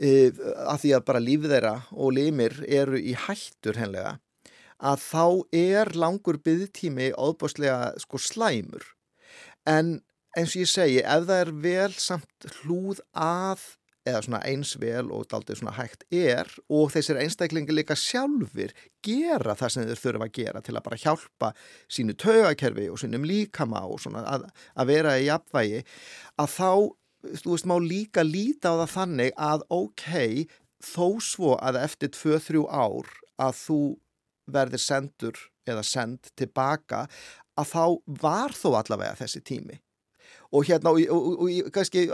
E, 0.00 0.30
að 0.30 0.78
því 0.84 0.92
að 0.96 1.06
bara 1.10 1.22
líf 1.22 1.46
þeirra 1.50 1.74
og 1.92 2.14
limir 2.16 2.56
eru 2.66 3.00
í 3.00 3.12
hættur 3.26 3.76
henlega 3.76 4.16
að 4.80 5.02
þá 5.04 5.24
er 5.52 5.90
langur 5.98 6.38
byggtími 6.40 7.10
óbúslega 7.20 7.92
sko 8.00 8.20
slæmur. 8.22 8.86
En 9.68 9.98
eins 10.36 10.54
og 10.54 10.62
ég 10.62 10.70
segi 10.70 11.02
ef 11.02 11.26
það 11.28 11.42
er 11.42 11.52
vel 11.66 11.92
samt 12.00 12.48
hlúð 12.60 13.02
að 13.12 13.66
eða 14.10 14.22
svona 14.26 14.40
eins 14.48 14.74
vel 14.80 15.08
og 15.14 15.26
daldið 15.30 15.60
svona 15.60 15.74
hægt 15.78 16.04
er 16.14 16.48
og 16.68 16.92
þessir 16.94 17.20
einstaklingi 17.22 17.74
líka 17.74 17.96
sjálfur 17.98 18.74
gera 19.06 19.56
það 19.58 19.74
sem 19.74 19.90
þeir 19.90 20.02
þurfa 20.04 20.28
að 20.28 20.34
gera 20.38 20.62
til 20.64 20.76
að 20.76 20.86
bara 20.86 21.00
hjálpa 21.04 21.52
sínu 21.90 22.16
taugakerfi 22.20 22.88
og 22.92 23.00
sínum 23.02 23.26
líkama 23.28 23.84
og 23.88 24.02
svona 24.02 24.24
að, 24.28 24.48
að 24.76 24.92
vera 24.92 25.16
í 25.18 25.28
jafnvægi 25.28 25.84
að 26.42 26.54
þá, 26.56 26.72
þú 27.42 27.54
veist, 27.54 27.70
má 27.70 27.76
líka 27.84 28.26
líta 28.26 28.74
á 28.74 28.80
það 28.82 28.94
þannig 28.96 29.36
að 29.50 29.66
ok, 29.80 30.08
þó 30.80 31.06
svo 31.24 31.54
að 31.60 31.82
eftir 31.84 32.14
2-3 32.16 32.66
ár 32.68 33.14
að 33.40 33.54
þú 33.64 33.80
verðir 34.50 34.82
sendur 34.82 35.38
eða 35.68 35.84
send 35.86 36.32
tilbaka 36.38 37.06
að 37.60 37.72
þá 37.72 37.84
var 38.22 38.56
þó 38.56 38.68
allavega 38.80 39.18
þessi 39.20 39.42
tími 39.46 39.78
og 40.50 40.66
hérna 40.66 40.92
og, 40.94 41.00
og, 41.14 41.44
og 41.46 41.70
kannski 41.74 42.08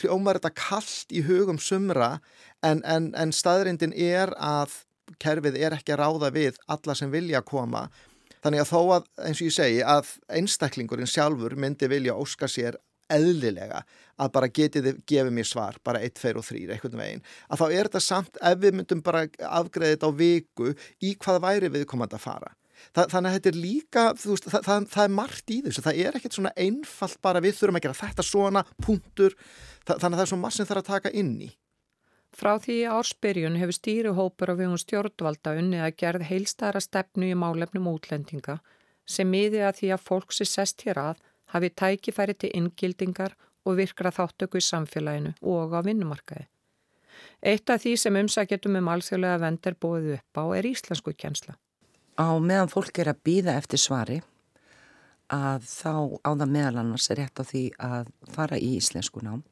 hljómar 0.00 0.40
þetta 0.40 0.54
kallt 0.56 1.12
í 1.12 1.24
hugum 1.26 1.60
sumra 1.60 2.16
en, 2.64 2.80
en, 2.84 3.12
en 3.18 3.34
staðrindin 3.34 3.92
er 3.92 4.32
að 4.40 4.80
kerfið 5.20 5.60
er 5.60 5.76
ekki 5.76 5.94
að 5.94 6.00
ráða 6.00 6.32
við 6.34 6.58
alla 6.70 6.96
sem 6.96 7.12
vilja 7.12 7.42
koma. 7.44 7.88
Þannig 8.44 8.64
að 8.64 8.70
þó 8.70 8.80
að 8.96 9.06
eins 9.26 9.40
og 9.40 9.48
ég 9.48 9.56
segi 9.56 9.84
að 9.84 10.10
einstaklingurinn 10.40 11.08
sjálfur 11.10 11.56
myndi 11.60 11.88
vilja 11.92 12.16
óska 12.16 12.48
sér 12.48 12.80
eðlilega 13.12 13.82
að 14.20 14.32
bara 14.32 14.48
getið 14.48 14.90
gefið 15.04 15.32
mér 15.36 15.48
svar, 15.48 15.76
bara 15.84 16.00
1, 16.04 16.16
2 16.22 16.32
og 16.40 16.46
3 16.46 16.62
einhvern 16.72 17.00
veginn, 17.00 17.24
að 17.52 17.60
þá 17.60 17.64
er 17.66 17.88
þetta 17.88 18.00
samt 18.00 18.38
ef 18.40 18.60
við 18.62 18.78
myndum 18.78 19.02
bara 19.04 19.26
afgreðið 19.58 19.96
þetta 19.96 20.08
á 20.08 20.18
viku 20.20 20.70
í 21.04 21.14
hvað 21.20 21.40
væri 21.44 21.72
viðkomandi 21.74 22.16
að 22.16 22.24
fara 22.24 22.54
Þa, 22.94 23.04
þannig 23.10 23.28
að 23.28 23.36
þetta 23.36 23.50
er 23.50 23.58
líka, 23.58 24.04
veist, 24.18 24.48
það, 24.50 24.64
það, 24.66 24.86
það 24.94 25.04
er 25.04 25.12
margt 25.18 25.50
í 25.50 25.58
þessu, 25.64 25.84
það 25.84 26.00
er 26.04 26.16
ekkert 26.18 26.38
svona 26.38 26.54
einfalt 26.64 27.20
bara 27.24 27.42
við 27.44 27.58
þurfum 27.58 27.78
að 27.78 27.84
gera 27.86 27.98
þetta 27.98 28.24
svona, 28.26 28.62
punktur, 28.84 29.36
það, 29.84 30.00
þannig 30.02 30.08
að 30.08 30.18
það 30.18 30.24
er 30.24 30.32
svona 30.32 30.44
massin 30.44 30.68
þarf 30.70 30.82
að 30.82 30.90
taka 30.90 31.14
inn 31.22 31.36
í. 31.46 31.50
Frá 32.34 32.56
því 32.58 32.76
ársbyrjun 32.90 33.58
hefur 33.60 33.76
stýruhópur 33.76 34.50
á 34.50 34.54
viðhund 34.58 34.82
stjórnvalda 34.82 35.52
unni 35.60 35.78
að 35.78 35.94
gerð 36.02 36.26
heilstæra 36.26 36.82
stefnu 36.82 37.28
í 37.30 37.36
málefnum 37.38 37.86
útlendinga 37.92 38.58
sem 39.06 39.30
miði 39.30 39.62
að 39.62 39.78
því 39.78 39.92
að 39.94 40.06
fólk 40.08 40.34
sem 40.34 40.50
sest 40.50 40.82
hér 40.82 40.98
að 40.98 41.22
hafi 41.54 41.70
tækifæri 41.70 42.34
til 42.34 42.50
inngildingar 42.58 43.36
og 43.64 43.78
virkra 43.78 44.10
þáttöku 44.10 44.58
í 44.58 44.66
samfélaginu 44.66 45.36
og 45.46 45.76
á 45.78 45.80
vinnumarkaði. 45.86 46.48
Eitt 47.44 47.70
af 47.70 47.84
því 47.84 47.94
sem 48.00 48.18
umsækjetum 48.18 48.80
um 48.80 48.90
alþjóðlega 48.90 49.42
vendar 49.44 49.78
bóðu 49.78 50.16
upp 50.18 50.42
á 50.42 50.44
er 50.58 50.66
íslensku 50.66 51.14
kjensla 51.14 51.54
á 52.18 52.28
meðan 52.38 52.70
fólk 52.70 52.98
er 53.02 53.10
að 53.12 53.20
býða 53.26 53.56
eftir 53.58 53.80
svari 53.80 54.20
að 55.32 55.66
þá 55.66 55.94
á 56.22 56.30
það 56.30 56.50
meðal 56.52 56.80
annars 56.82 57.10
er 57.10 57.20
rétt 57.22 57.40
á 57.40 57.44
því 57.48 57.64
að 57.82 58.10
fara 58.34 58.58
í 58.60 58.74
íslensku 58.78 59.22
nám. 59.24 59.42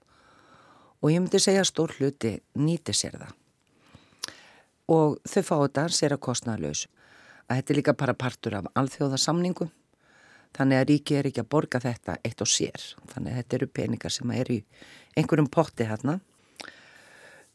Og 1.03 1.11
ég 1.11 1.23
myndi 1.23 1.41
segja 1.43 1.65
að 1.65 1.71
stór 1.73 1.95
hluti 1.99 2.37
nýti 2.55 2.95
sér 2.95 3.19
það. 3.19 3.37
Og 4.93 5.17
þau 5.27 5.43
fá 5.43 5.55
þetta 5.57 5.87
sér 5.97 6.15
að 6.15 6.25
kostnaðlaus 6.29 6.87
að 7.49 7.57
þetta 7.57 7.73
er 7.73 7.79
líka 7.81 7.97
bara 7.99 8.19
partur 8.19 8.59
af 8.59 8.69
alþjóðasamningu 8.79 9.69
þannig 10.53 10.79
að 10.79 10.89
ríki 10.91 11.17
er 11.17 11.31
ekki 11.31 11.43
að 11.43 11.53
borga 11.55 11.81
þetta 11.83 12.19
eitt 12.23 12.45
og 12.45 12.51
sér. 12.51 12.85
Þannig 13.15 13.33
að 13.33 13.41
þetta 13.41 13.59
eru 13.59 13.71
peningar 13.81 14.15
sem 14.15 14.35
er 14.37 14.53
í 14.53 14.61
einhverjum 15.17 15.51
potti 15.51 15.89
hérna 15.89 16.21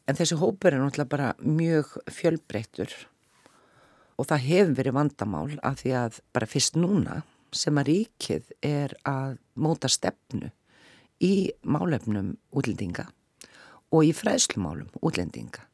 en 0.08 0.16
þessi 0.16 0.38
hópur 0.40 0.74
er 0.74 0.82
náttúrulega 0.82 1.12
bara 1.12 1.32
mjög 1.44 1.94
fjölbreyttur 2.12 2.92
og 4.18 4.26
það 4.26 4.46
hefur 4.48 4.76
verið 4.80 4.96
vandamál 4.98 5.58
af 5.62 5.82
því 5.82 5.92
að 6.02 6.20
bara 6.34 6.50
fyrst 6.50 6.78
núna 6.78 7.20
sem 7.54 7.78
að 7.80 7.90
ríkið 7.92 8.50
er 8.66 8.94
að 9.08 9.38
móta 9.54 9.88
stefnu 9.88 10.50
í 11.24 11.50
málefnum 11.62 12.34
útlendinga 12.54 13.06
og 13.94 14.04
í 14.04 14.12
fræðslumálum 14.12 14.90
útlendinga. 15.00 15.64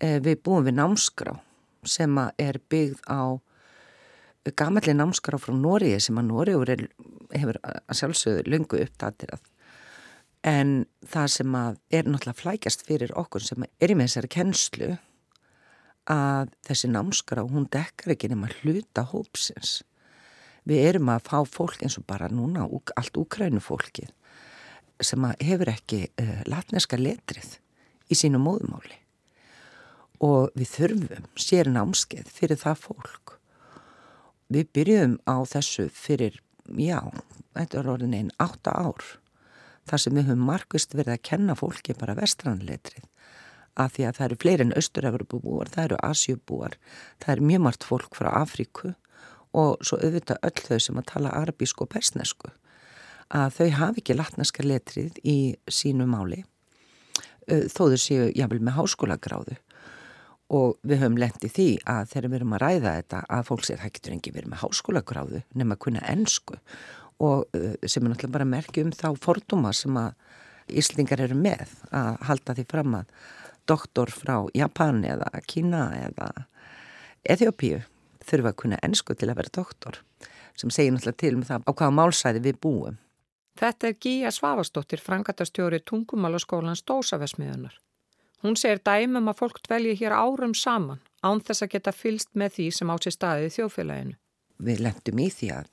Eh, 0.00 0.18
við 0.22 0.40
búum 0.42 0.66
við 0.66 0.78
námskrá 0.78 1.36
sem 1.86 2.18
er 2.38 2.58
byggð 2.70 3.04
á 3.06 3.38
gamalli 4.56 4.94
námskrá 4.96 5.38
frá 5.40 5.52
Nóriði 5.54 6.00
sem 6.00 6.18
að 6.18 6.28
Nóriður 6.30 6.72
hefur 7.34 7.58
að 7.62 7.98
sjálfsögðu 8.00 8.44
lungu 8.48 8.80
uppdaterað. 8.84 9.42
En 10.46 10.86
það 11.06 11.28
sem 11.34 11.56
er 11.58 12.08
náttúrulega 12.08 12.38
flækjast 12.38 12.84
fyrir 12.86 13.12
okkur 13.18 13.44
sem 13.44 13.66
er 13.66 13.92
í 13.92 13.96
með 13.98 14.08
þessari 14.08 14.32
kennslu 14.32 14.90
að 16.08 16.52
þessi 16.66 16.90
námskrá, 16.90 17.44
hún 17.44 17.68
dekkar 17.72 18.14
ekki 18.14 18.30
nema 18.32 18.50
hluta 18.60 19.04
hópsins. 19.10 19.82
Við 20.68 20.84
erum 20.90 21.10
að 21.12 21.28
fá 21.28 21.38
fólk 21.48 21.82
eins 21.84 21.98
og 22.00 22.06
bara 22.08 22.28
núna, 22.32 22.66
allt 22.96 23.20
úkrænu 23.20 23.60
fólkið, 23.64 24.10
sem 25.00 25.24
hefur 25.40 25.70
ekki 25.72 26.08
uh, 26.08 26.40
latneska 26.48 26.98
letrið 26.98 27.58
í 28.08 28.18
sínu 28.18 28.40
móðumáli. 28.42 28.98
Og 30.24 30.50
við 30.58 30.72
þurfum 30.74 31.28
sér 31.38 31.70
námskeið 31.70 32.32
fyrir 32.34 32.58
það 32.58 32.80
fólk. 32.88 33.36
Við 34.48 34.72
byrjum 34.74 35.18
á 35.28 35.36
þessu 35.46 35.86
fyrir, 35.92 36.40
já, 36.74 36.98
þetta 37.54 37.78
er 37.78 37.90
orðin 37.92 38.16
einn 38.16 38.32
átta 38.40 38.72
ár. 38.74 39.04
Það 39.88 40.02
sem 40.02 40.18
við 40.18 40.26
höfum 40.32 40.48
markvist 40.48 40.96
verið 40.96 41.14
að 41.14 41.24
kenna 41.30 41.56
fólki 41.56 41.94
bara 41.96 42.16
vestranletrið 42.18 43.06
að 43.78 43.92
því 43.96 44.06
að 44.08 44.16
það 44.18 44.26
eru 44.28 44.38
fleiri 44.42 44.66
en 44.66 44.76
austur-Evropubúar, 44.80 45.72
það 45.72 45.84
eru 45.88 46.00
Asjubúar, 46.08 46.78
það 47.22 47.34
er 47.34 47.44
mjög 47.50 47.64
margt 47.66 47.86
fólk 47.88 48.18
frá 48.18 48.30
Afríku 48.42 48.94
og 49.56 49.78
svo 49.80 49.98
auðvitað 50.02 50.42
öll 50.44 50.64
þau 50.66 50.78
sem 50.82 51.00
að 51.00 51.08
tala 51.12 51.34
arabísku 51.38 51.86
og 51.86 51.92
persnesku 51.94 52.52
að 53.34 53.56
þau 53.58 53.70
hafi 53.78 54.02
ekki 54.02 54.16
latneska 54.16 54.64
letrið 54.64 55.18
í 55.24 55.38
sínu 55.68 56.06
máli 56.08 56.42
þó 57.48 57.88
þau 57.92 57.98
séu 58.00 58.28
jáfnvel 58.36 58.60
með 58.60 58.78
háskólagráðu. 58.78 59.56
Og 60.48 60.78
við 60.88 61.02
höfum 61.02 61.18
lendið 61.20 61.52
því 61.52 61.68
að 61.92 62.06
þegar 62.12 62.28
við 62.28 62.38
erum 62.38 62.54
að 62.56 62.62
ræða 62.62 62.92
þetta 62.98 63.18
að 63.36 63.42
fólk 63.50 63.66
sér 63.66 63.80
það 63.82 63.92
getur 63.98 64.14
engi 64.14 64.32
verið 64.32 64.52
með 64.52 64.62
háskólagráðu 64.62 65.40
nema 65.60 65.76
að 65.76 65.82
kunna 65.84 66.04
ennsku 66.08 66.56
og 67.18 67.58
sem 67.84 68.04
er 68.04 68.12
náttúrulega 68.12 68.36
bara 68.38 68.46
merkjum 68.48 68.92
þá 68.96 69.08
forduma 69.20 69.74
sem 69.76 69.96
að 70.00 70.14
Íslingar 70.68 71.20
eru 71.24 71.36
með 71.36 71.70
að 71.96 72.08
halda 72.28 72.54
því 72.56 72.64
fram 72.68 72.96
að 72.98 73.12
doktor 73.68 74.10
frá 74.12 74.36
Japan 74.56 75.04
eða 75.04 75.30
Kína 75.46 75.88
eða 76.08 76.28
Eþjópíu 77.28 77.82
þurfa 78.28 78.52
að 78.52 78.60
kunna 78.62 78.78
ennsku 78.84 79.16
til 79.16 79.30
að 79.30 79.40
vera 79.40 79.54
doktor 79.60 80.00
sem 80.58 80.72
segir 80.74 80.94
náttúrulega 80.94 81.22
til 81.22 81.34
um 81.36 81.44
það 81.46 81.66
á 81.68 81.70
hvaða 81.70 81.94
málsæði 81.94 82.40
við 82.46 82.56
búum. 82.62 82.96
Þetta 83.58 83.88
er 83.88 83.98
Gíja 84.02 84.30
Svavastóttir, 84.34 85.02
frangatastjóri 85.02 85.80
tungumálaskólans 85.86 86.84
Dósafesmiðunar. 86.86 87.74
Hún 88.42 88.54
segir 88.58 88.82
dæmum 88.86 89.30
að 89.30 89.40
fólk 89.40 89.60
dvelji 89.66 89.96
hér 89.98 90.14
árum 90.14 90.54
saman 90.54 91.00
án 91.26 91.42
þess 91.42 91.64
að 91.66 91.72
geta 91.74 91.94
fylst 91.94 92.30
með 92.38 92.54
því 92.58 92.66
sem 92.74 92.90
á 92.90 92.96
sér 93.02 93.14
staðið 93.16 93.48
í 93.48 93.54
þjófélaginu. 93.56 94.18
Við 94.68 94.82
lendum 94.86 95.22
í 95.22 95.28
því 95.34 95.48
að, 95.56 95.70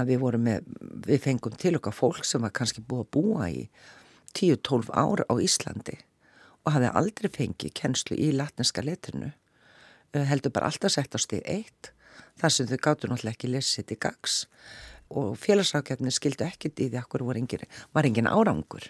að 0.00 0.10
við, 0.12 0.26
með, 0.48 0.72
við 1.08 1.22
fengum 1.24 1.56
til 1.60 1.76
okkar 1.78 1.96
fólk 1.96 2.28
sem 2.28 2.44
var 2.44 2.52
kannski 2.56 2.84
búið 2.84 3.06
að 3.06 3.12
búa 3.16 3.48
í 3.48 3.64
10-12 4.36 4.92
ár 4.92 5.24
á 5.28 5.34
Íslandi 5.40 5.96
og 6.64 6.74
hafði 6.76 6.92
aldrei 7.00 7.30
fengið 7.32 7.74
kennslu 7.76 8.16
í 8.16 8.30
latneska 8.34 8.84
letrinu 8.84 9.32
heldur 10.14 10.52
bara 10.54 10.70
alltaf 10.70 10.94
sett 10.94 11.14
á 11.14 11.18
stíð 11.18 11.42
eitt. 11.50 11.90
Þar 12.38 12.52
sem 12.54 12.68
þau 12.70 12.78
gáttu 12.82 13.08
náttúrulega 13.10 13.34
ekki 13.34 13.50
lesið 13.50 13.88
til 13.88 13.98
gags. 14.02 14.36
Og 15.14 15.34
félagsákjafnir 15.38 16.14
skildu 16.14 16.46
ekkit 16.46 16.80
í 16.82 16.88
því 16.90 17.00
að 17.00 17.08
hverju 17.10 17.28
var 17.28 17.40
engin, 17.40 17.64
var 17.94 18.08
engin 18.08 18.30
árangur. 18.30 18.86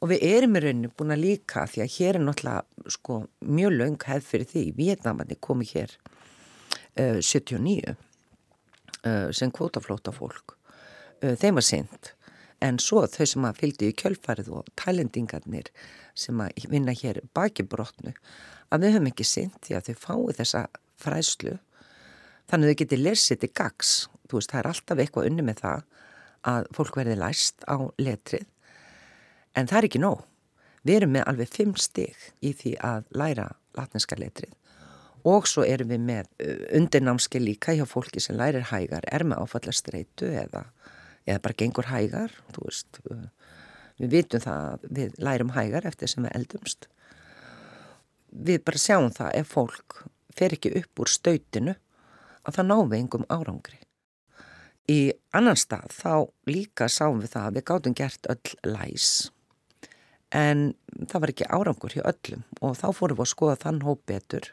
Og 0.00 0.10
við 0.12 0.26
erum 0.28 0.58
í 0.58 0.62
rauninu 0.62 0.92
búin 0.94 1.14
að 1.14 1.24
líka 1.24 1.64
því 1.70 1.82
að 1.82 1.94
hér 1.96 2.18
er 2.18 2.24
náttúrulega 2.24 2.92
sko, 2.94 3.20
mjög 3.40 3.76
laung 3.76 3.98
hefð 4.06 4.28
fyrir 4.30 4.50
því. 4.52 4.64
Vietnamandi 4.76 5.38
komi 5.40 5.68
hér 5.70 5.94
uh, 7.00 7.18
79 7.20 7.94
uh, 7.94 9.30
sem 9.34 9.52
kvótaflóta 9.54 10.14
fólk 10.14 10.56
uh, 11.22 11.34
þeim 11.38 11.58
var 11.58 11.66
synd 11.66 12.12
en 12.64 12.80
svo 12.82 13.04
þau 13.10 13.26
sem 13.28 13.46
að 13.48 13.60
fylgdu 13.60 13.90
í 13.90 13.96
kjölfarið 14.00 14.50
og 14.60 14.72
talendingarnir 14.80 15.70
sem 16.16 16.40
að 16.40 16.66
vinna 16.72 16.94
hér 16.96 17.20
baki 17.36 17.66
brotnu 17.68 18.14
að 18.72 18.86
við 18.86 18.96
höfum 18.96 19.10
ekki 19.12 19.28
synt 19.28 19.60
því 19.66 19.78
að 19.78 19.90
þau 19.90 19.96
fái 20.06 20.36
þessa 20.40 20.66
fræslu 21.00 21.56
þannig 22.50 22.66
að 22.66 22.72
þau 22.72 22.80
geti 22.82 23.00
lesið 23.02 23.42
til 23.42 23.52
gags 23.52 23.94
þú 24.26 24.40
veist, 24.40 24.52
það 24.52 24.60
er 24.60 24.70
alltaf 24.70 25.02
eitthvað 25.02 25.30
unni 25.30 25.44
með 25.46 25.62
það 25.62 25.84
að 26.46 26.68
fólk 26.76 26.98
verði 27.00 27.16
læst 27.20 27.66
á 27.66 27.76
letrið. 28.00 28.46
En 29.56 29.68
það 29.68 29.78
er 29.78 29.88
ekki 29.88 30.02
nóg. 30.02 30.22
Við 30.86 31.00
erum 31.00 31.14
með 31.16 31.26
alveg 31.30 31.50
fimm 31.50 31.74
stig 31.80 32.28
í 32.44 32.52
því 32.54 32.76
að 32.86 33.08
læra 33.18 33.48
latneska 33.76 34.18
letrið. 34.20 34.52
Og 35.26 35.48
svo 35.50 35.64
erum 35.66 35.90
við 35.90 36.04
með 36.06 36.28
undirnámski 36.78 37.40
líka 37.42 37.74
hjá 37.74 37.82
fólki 37.88 38.22
sem 38.22 38.36
lærir 38.38 38.68
hægar, 38.70 39.02
er 39.10 39.24
með 39.26 39.42
áfallastreitu 39.42 40.28
eða, 40.30 40.68
eða 41.26 41.42
bara 41.44 41.58
gengur 41.58 41.88
hægar, 41.90 42.34
veist, 42.56 43.00
uh, 43.10 43.26
við 44.00 44.12
vitum 44.18 44.44
það 44.44 44.68
að 44.72 44.86
við 44.98 45.16
lærum 45.28 45.54
hægar 45.56 45.88
eftir 45.88 46.12
sem 46.12 46.26
við 46.26 46.36
eldumst. 46.40 46.88
Við 48.30 48.62
bara 48.66 48.82
sjáum 48.82 49.10
það 49.14 49.38
ef 49.40 49.52
fólk 49.54 50.02
fer 50.36 50.54
ekki 50.56 50.74
upp 50.82 51.02
úr 51.02 51.10
stautinu 51.10 51.76
að 52.46 52.58
það 52.58 52.68
ná 52.70 52.76
við 52.78 52.98
engum 53.00 53.30
árangri. 53.32 53.80
Í 54.86 55.00
annan 55.34 55.58
stað 55.58 55.90
þá 55.96 56.12
líka 56.46 56.86
sáum 56.92 57.22
við 57.22 57.32
það 57.34 57.48
að 57.48 57.56
við 57.56 57.66
gáttum 57.70 57.96
gert 57.96 58.28
öll 58.30 58.76
læs 58.76 59.08
en 60.34 60.74
það 61.06 61.22
var 61.22 61.32
ekki 61.32 61.50
árangur 61.50 61.94
hjá 61.94 62.04
öllum 62.10 62.42
og 62.60 62.76
þá 62.78 62.86
fórum 62.94 63.18
við 63.18 63.26
að 63.26 63.32
skoða 63.32 63.58
þann 63.62 63.82
hóp 63.86 64.02
betur 64.10 64.48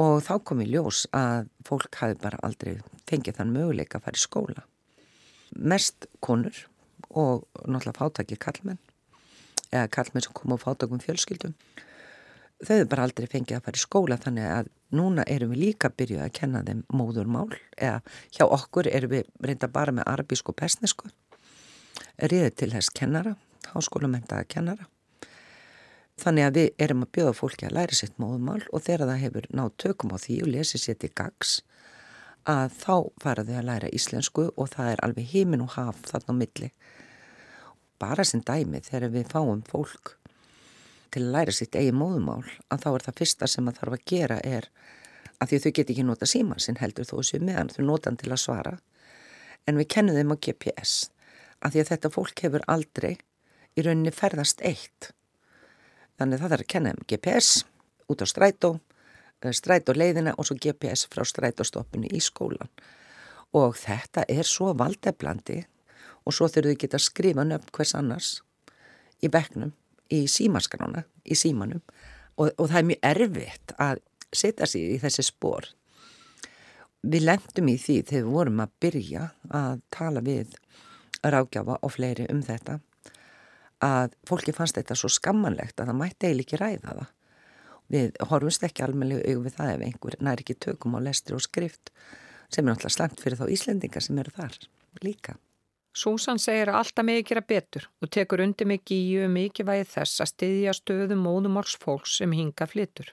og 0.00 0.22
þá 0.26 0.34
kom 0.46 0.62
í 0.62 0.68
ljós 0.70 1.04
að 1.14 1.50
fólk 1.66 1.98
hafi 2.00 2.18
bara 2.22 2.40
aldrei 2.46 2.78
fengið 3.08 3.38
þann 3.38 3.54
möguleika 3.54 3.98
að 3.98 4.06
fara 4.06 4.18
í 4.18 4.22
skóla. 4.22 4.64
Mest 5.54 6.08
konur 6.24 6.64
og 7.10 7.44
náttúrulega 7.62 7.98
fátakir 7.98 8.40
kallmenn 8.42 8.80
eða 9.70 9.88
kallmenn 9.92 10.24
sem 10.24 10.34
kom 10.34 10.54
á 10.54 10.58
fátakum 10.58 11.02
fjölskyldum 11.02 11.54
þau 12.64 12.76
hefur 12.76 12.90
bara 12.90 13.04
aldrei 13.06 13.28
fengið 13.30 13.58
að 13.58 13.66
fara 13.66 13.80
í 13.80 13.82
skóla. 13.82 14.18
Þannig 14.20 14.48
að 14.50 14.70
núna 14.94 15.26
erum 15.30 15.52
við 15.52 15.62
líka 15.64 15.90
byrjuð 15.90 16.24
að 16.24 16.32
kenna 16.38 16.62
þeim 16.66 16.82
móðurmál 16.94 17.50
eða 17.76 18.00
hjá 18.36 18.44
okkur 18.46 18.88
erum 18.90 19.14
við 19.14 19.30
reynda 19.42 19.70
bara 19.72 19.94
með 19.94 20.08
arabísku 20.12 20.54
og 20.54 20.58
persnesku 20.60 21.10
riðið 22.18 22.56
til 22.60 22.70
þess 22.74 22.94
kennara 22.94 23.36
háskólamentaða 23.72 24.48
kennara. 24.48 24.88
Þannig 26.20 26.46
að 26.46 26.58
við 26.58 26.68
erum 26.84 27.02
að 27.02 27.14
bjóða 27.16 27.36
fólki 27.40 27.66
að 27.66 27.76
læra 27.78 27.96
sitt 27.98 28.20
móðurmál 28.22 28.62
og 28.70 28.84
þegar 28.84 29.08
það 29.10 29.22
hefur 29.24 29.48
nátt 29.50 29.78
tökum 29.82 30.14
á 30.14 30.18
því 30.22 30.36
og 30.44 30.52
lesið 30.54 30.84
sér 30.84 30.98
til 31.02 31.10
gags 31.10 31.54
að 32.50 32.74
þá 32.76 32.96
fara 33.22 33.44
þau 33.44 33.54
að 33.58 33.68
læra 33.68 33.92
íslensku 33.96 34.44
og 34.52 34.68
það 34.74 34.90
er 34.92 35.02
alveg 35.06 35.30
heimin 35.32 35.64
og 35.64 35.76
haf 35.78 36.02
þarna 36.10 36.36
á 36.36 36.40
milli. 36.40 36.68
Bara 38.00 38.24
sem 38.28 38.42
dæmi 38.44 38.82
þegar 38.84 39.14
við 39.14 39.30
fáum 39.32 39.62
fólk 39.68 40.16
til 41.14 41.22
að 41.22 41.32
læra 41.36 41.54
sitt 41.54 41.76
eigi 41.78 41.94
móðumál 41.94 42.42
að 42.68 42.84
þá 42.84 42.88
er 42.92 43.06
það 43.06 43.18
fyrsta 43.20 43.48
sem 43.48 43.68
það 43.70 43.80
þarf 43.80 43.96
að 43.96 44.06
gera 44.10 44.38
er 44.44 44.68
að 45.38 45.50
því 45.50 45.56
að 45.56 45.64
þau 45.64 45.74
get 45.78 45.92
ekki 45.94 46.06
nota 46.06 46.28
síman 46.28 46.62
sinn 46.62 46.80
heldur 46.80 47.08
þó 47.08 47.16
séu 47.22 47.40
meðan 47.40 47.72
þau 47.72 47.84
nota 47.86 48.10
hann 48.10 48.20
til 48.20 48.32
að 48.32 48.42
svara. 48.44 48.74
En 49.64 49.78
við 49.80 49.90
kennum 49.96 50.18
þeim 50.18 50.34
á 50.34 50.36
GPS 50.36 50.94
að 51.64 51.74
því 51.74 51.84
að 51.84 51.92
þetta 51.92 52.12
fólk 52.12 52.44
hefur 52.44 52.66
aldrei 52.68 53.12
í 53.74 53.84
rauninni 53.84 54.12
ferðast 54.12 54.60
eitt. 54.60 55.14
Þannig 56.18 56.42
það 56.42 56.52
þarf 56.54 56.66
að 56.66 56.72
kenna 56.74 56.92
þeim 56.92 57.06
GPS 57.08 57.52
út 58.12 58.20
á 58.20 58.26
strætó 58.28 58.74
eh, 59.42 59.52
strætó 59.52 59.94
leiðina 59.96 60.34
og 60.38 60.48
svo 60.48 60.58
GPS 60.60 61.06
frá 61.12 61.24
strætóstoppinu 61.26 62.10
í 62.12 62.20
skólan 62.22 62.70
og 63.54 63.76
þetta 63.78 64.26
er 64.28 64.46
svo 64.48 64.72
valdeflandi 64.78 65.60
og 66.24 66.34
svo 66.34 66.48
þurfum 66.48 66.72
við 66.72 66.82
geta 66.84 66.98
að 66.98 67.06
skrifa 67.08 67.46
nöfn 67.46 67.72
hvers 67.76 67.94
annars 67.98 68.30
í 69.22 69.30
bekknum 69.32 69.72
í 70.12 70.24
símaskrána, 70.30 71.04
í 71.24 71.36
símanum 71.38 71.82
og, 72.36 72.50
og 72.58 72.68
það 72.68 72.78
er 72.80 72.88
mjög 72.90 73.08
erfitt 73.10 73.74
að 73.80 74.02
setja 74.34 74.68
sér 74.68 74.94
í 74.96 75.00
þessi 75.02 75.24
spór. 75.26 75.68
Við 77.04 77.26
lendum 77.28 77.68
í 77.68 77.76
því 77.80 77.98
þegar 78.08 78.24
við 78.24 78.32
vorum 78.32 78.62
að 78.64 78.74
byrja 78.80 79.28
að 79.54 79.82
tala 79.92 80.22
við 80.24 80.56
rákjafa 81.24 81.78
og 81.80 81.92
fleiri 81.92 82.26
um 82.32 82.40
þetta 82.44 82.78
að 83.84 84.14
fólki 84.28 84.54
fannst 84.56 84.78
þetta 84.78 84.96
svo 84.96 85.10
skammanlegt 85.12 85.80
að 85.80 85.90
það 85.90 86.00
mætti 86.00 86.28
eiginlega 86.28 86.46
ekki 86.46 86.60
ræða 86.60 86.96
það. 86.98 87.12
Við 87.92 88.14
horfumst 88.30 88.64
ekki 88.64 88.84
almenlega 88.84 89.24
auðvitað 89.24 89.44
við 89.44 89.56
það 89.58 89.72
ef 89.74 89.86
einhver 89.88 90.16
næri 90.24 90.44
ekki 90.44 90.60
tökum 90.66 90.96
á 90.96 91.00
lestri 91.04 91.36
og 91.36 91.44
skrift 91.44 91.90
sem 92.48 92.64
er 92.64 92.70
náttúrulega 92.70 92.94
slangt 92.96 93.20
fyrir 93.20 93.40
þá 93.40 93.50
Íslendingar 93.56 94.04
sem 94.04 94.20
eru 94.22 94.32
þar 94.34 94.56
líka. 95.04 95.36
Súsan 95.94 96.40
segir 96.42 96.72
að 96.72 96.80
alltaf 96.80 97.06
megi 97.06 97.26
gera 97.28 97.42
betur 97.46 97.84
og 98.02 98.10
tekur 98.10 98.42
undir 98.42 98.66
mig 98.66 98.82
gíu 98.88 99.28
mikið 99.30 99.68
vægi 99.68 99.90
þess 99.92 100.24
að 100.24 100.30
styðja 100.32 100.74
stöðu 100.74 101.18
móðumorgs 101.20 101.76
fólks 101.78 102.16
sem 102.18 102.34
hinga 102.34 102.66
flytur. 102.66 103.12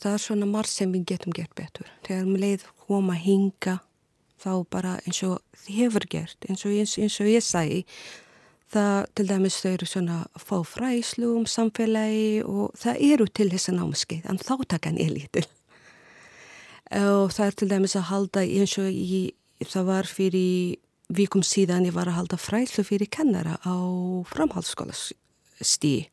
Það 0.00 0.16
er 0.16 0.22
svona 0.24 0.48
marg 0.48 0.70
sem 0.70 0.92
við 0.94 1.04
getum 1.12 1.34
gert 1.36 1.52
betur. 1.58 1.90
Þegar 2.06 2.30
við 2.30 2.40
leið 2.44 2.64
hóma 2.88 3.18
hinga 3.20 3.76
þá 4.42 4.52
bara 4.72 4.96
eins 5.04 5.20
og 5.26 5.42
þið 5.62 5.76
hefur 5.82 6.06
gert, 6.10 6.48
eins 6.48 6.64
og, 6.64 6.72
eins, 6.72 6.96
eins 6.98 7.18
og 7.22 7.28
ég 7.30 7.44
sæi, 7.46 7.84
það 8.72 9.08
til 9.16 9.26
dæmis 9.28 9.58
þau 9.62 9.72
eru 9.72 9.88
svona 9.88 10.18
fá 10.40 10.56
fræslu 10.66 11.34
um 11.38 11.48
samfélagi 11.48 12.44
og 12.44 12.72
það 12.80 13.02
eru 13.12 13.26
til 13.28 13.50
þessa 13.52 13.74
námskeið, 13.76 14.30
en 14.30 14.40
þáttakan 14.40 15.00
er 15.02 15.12
lítil. 15.12 15.44
Og 16.92 17.32
það 17.32 17.46
er 17.46 17.58
til 17.58 17.70
dæmis 17.70 17.96
að 17.96 18.08
halda 18.10 18.44
eins 18.44 18.78
og 18.80 18.88
í, 18.88 19.22
það 19.64 19.88
var 19.88 20.08
fyrir 20.08 20.80
vikum 21.12 21.42
síðan 21.44 21.86
ég 21.86 21.96
var 21.96 22.08
að 22.08 22.18
halda 22.20 22.38
fræslu 22.40 22.84
fyrir 22.86 23.10
kennara 23.12 23.58
á 23.64 23.76
framhaldsskóla 24.32 24.94
stí 24.96 26.08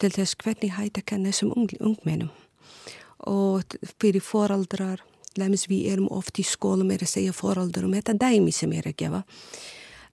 til 0.00 0.12
þess 0.12 0.36
hvernig 0.40 0.74
hægt 0.76 1.00
að 1.00 1.08
kenna 1.12 1.32
þessum 1.32 1.54
ung, 1.56 1.70
ungmennum 1.80 2.30
og 3.28 3.76
fyrir 3.98 4.24
foraldrar 4.24 5.02
lemins 5.38 5.66
við 5.70 5.92
erum 5.92 6.08
oft 6.14 6.38
í 6.40 6.46
skólum 6.46 6.92
er 6.94 7.04
að 7.04 7.12
segja 7.14 7.36
foraldrar 7.36 7.88
um 7.88 7.94
þetta 7.96 8.16
dæmi 8.20 8.52
sem 8.54 8.72
er 8.76 8.88
að 8.90 8.98
gefa 9.02 9.22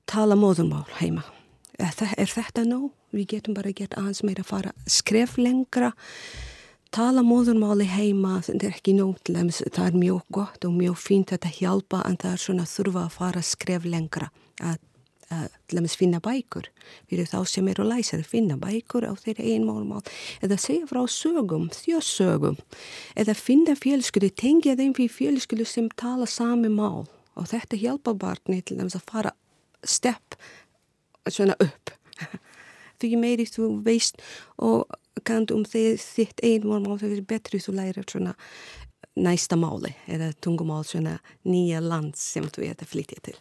tala 0.10 0.38
móðumál 0.40 0.86
heima 1.00 1.26
er, 1.80 2.30
þetta 2.30 2.66
nóg? 2.68 2.92
Við 3.16 3.30
getum 3.36 3.56
bara 3.58 3.74
gett 3.76 3.96
aðeins 4.00 4.24
meira 4.26 4.44
að 4.44 4.52
fara 4.52 4.74
skref 4.88 5.38
lengra. 5.40 5.92
Tala 6.96 7.26
móðurmáli 7.26 7.88
heima, 7.92 8.40
þetta 8.46 8.70
er 8.70 8.76
ekki 8.78 8.96
nógt, 8.96 9.28
það 9.28 9.86
er 9.86 10.00
mjög 10.00 10.26
gott 10.36 10.66
og 10.68 10.76
mjög 10.78 11.00
fínt 11.02 11.32
að 11.32 11.40
þetta 11.40 11.56
hjálpa 11.58 12.02
en 12.08 12.20
það 12.22 12.36
er 12.36 12.44
svona 12.46 12.68
þurfa 12.72 13.02
að 13.04 13.16
fara 13.18 13.42
að 13.42 13.50
skref 13.50 13.88
lengra 13.90 14.30
að, 14.64 14.78
að 15.36 15.58
dæmis 15.74 15.98
finna 16.00 16.22
bækur. 16.24 16.70
Fyrir 17.12 17.28
þá 17.28 17.38
sem 17.52 17.68
eru 17.68 17.84
að 17.84 17.92
læsa 17.92 18.16
að 18.20 18.30
finna 18.32 18.56
bækur 18.62 19.10
á 19.12 19.14
þeirra 19.20 19.48
einmálmál 19.52 20.04
eða 20.46 20.60
segja 20.62 20.88
frá 20.88 21.02
sögum, 21.12 21.68
þjóðsögum. 21.76 22.62
Eða 23.20 23.36
finna 23.36 23.76
fjölskyldu, 23.76 24.32
tengja 24.32 24.78
þeim 24.80 24.96
fyrir 24.96 25.16
fjölskyldu 25.18 25.68
sem 25.68 25.92
tala 26.00 26.30
sami 26.30 26.72
mál. 26.72 27.10
Og 27.36 27.50
þetta 27.52 27.82
hjálpa 27.82 28.16
barni 28.16 28.62
til 28.64 28.80
dæmis 28.80 28.96
að 28.96 29.10
fara 29.12 29.36
stepp 29.84 30.40
svona 31.30 31.58
upp. 31.60 31.94
Því 33.02 33.18
meiri 33.20 33.46
þú 33.50 33.70
veist 33.84 34.22
og 34.64 34.88
kant 35.28 35.52
um 35.52 35.66
þitt 35.66 36.44
einmál 36.44 36.98
það 37.00 37.12
er 37.12 37.28
betri 37.28 37.60
þú 37.60 37.76
læra 37.76 38.06
svona 38.08 38.36
næsta 39.16 39.56
máli 39.60 39.94
eða 40.12 40.34
tungumál 40.44 40.84
svona 40.88 41.20
nýja 41.48 41.82
land 41.84 42.16
sem 42.20 42.48
þú 42.52 42.70
er 42.70 42.80
að 42.80 42.92
flytja 42.92 43.22
til 43.24 43.38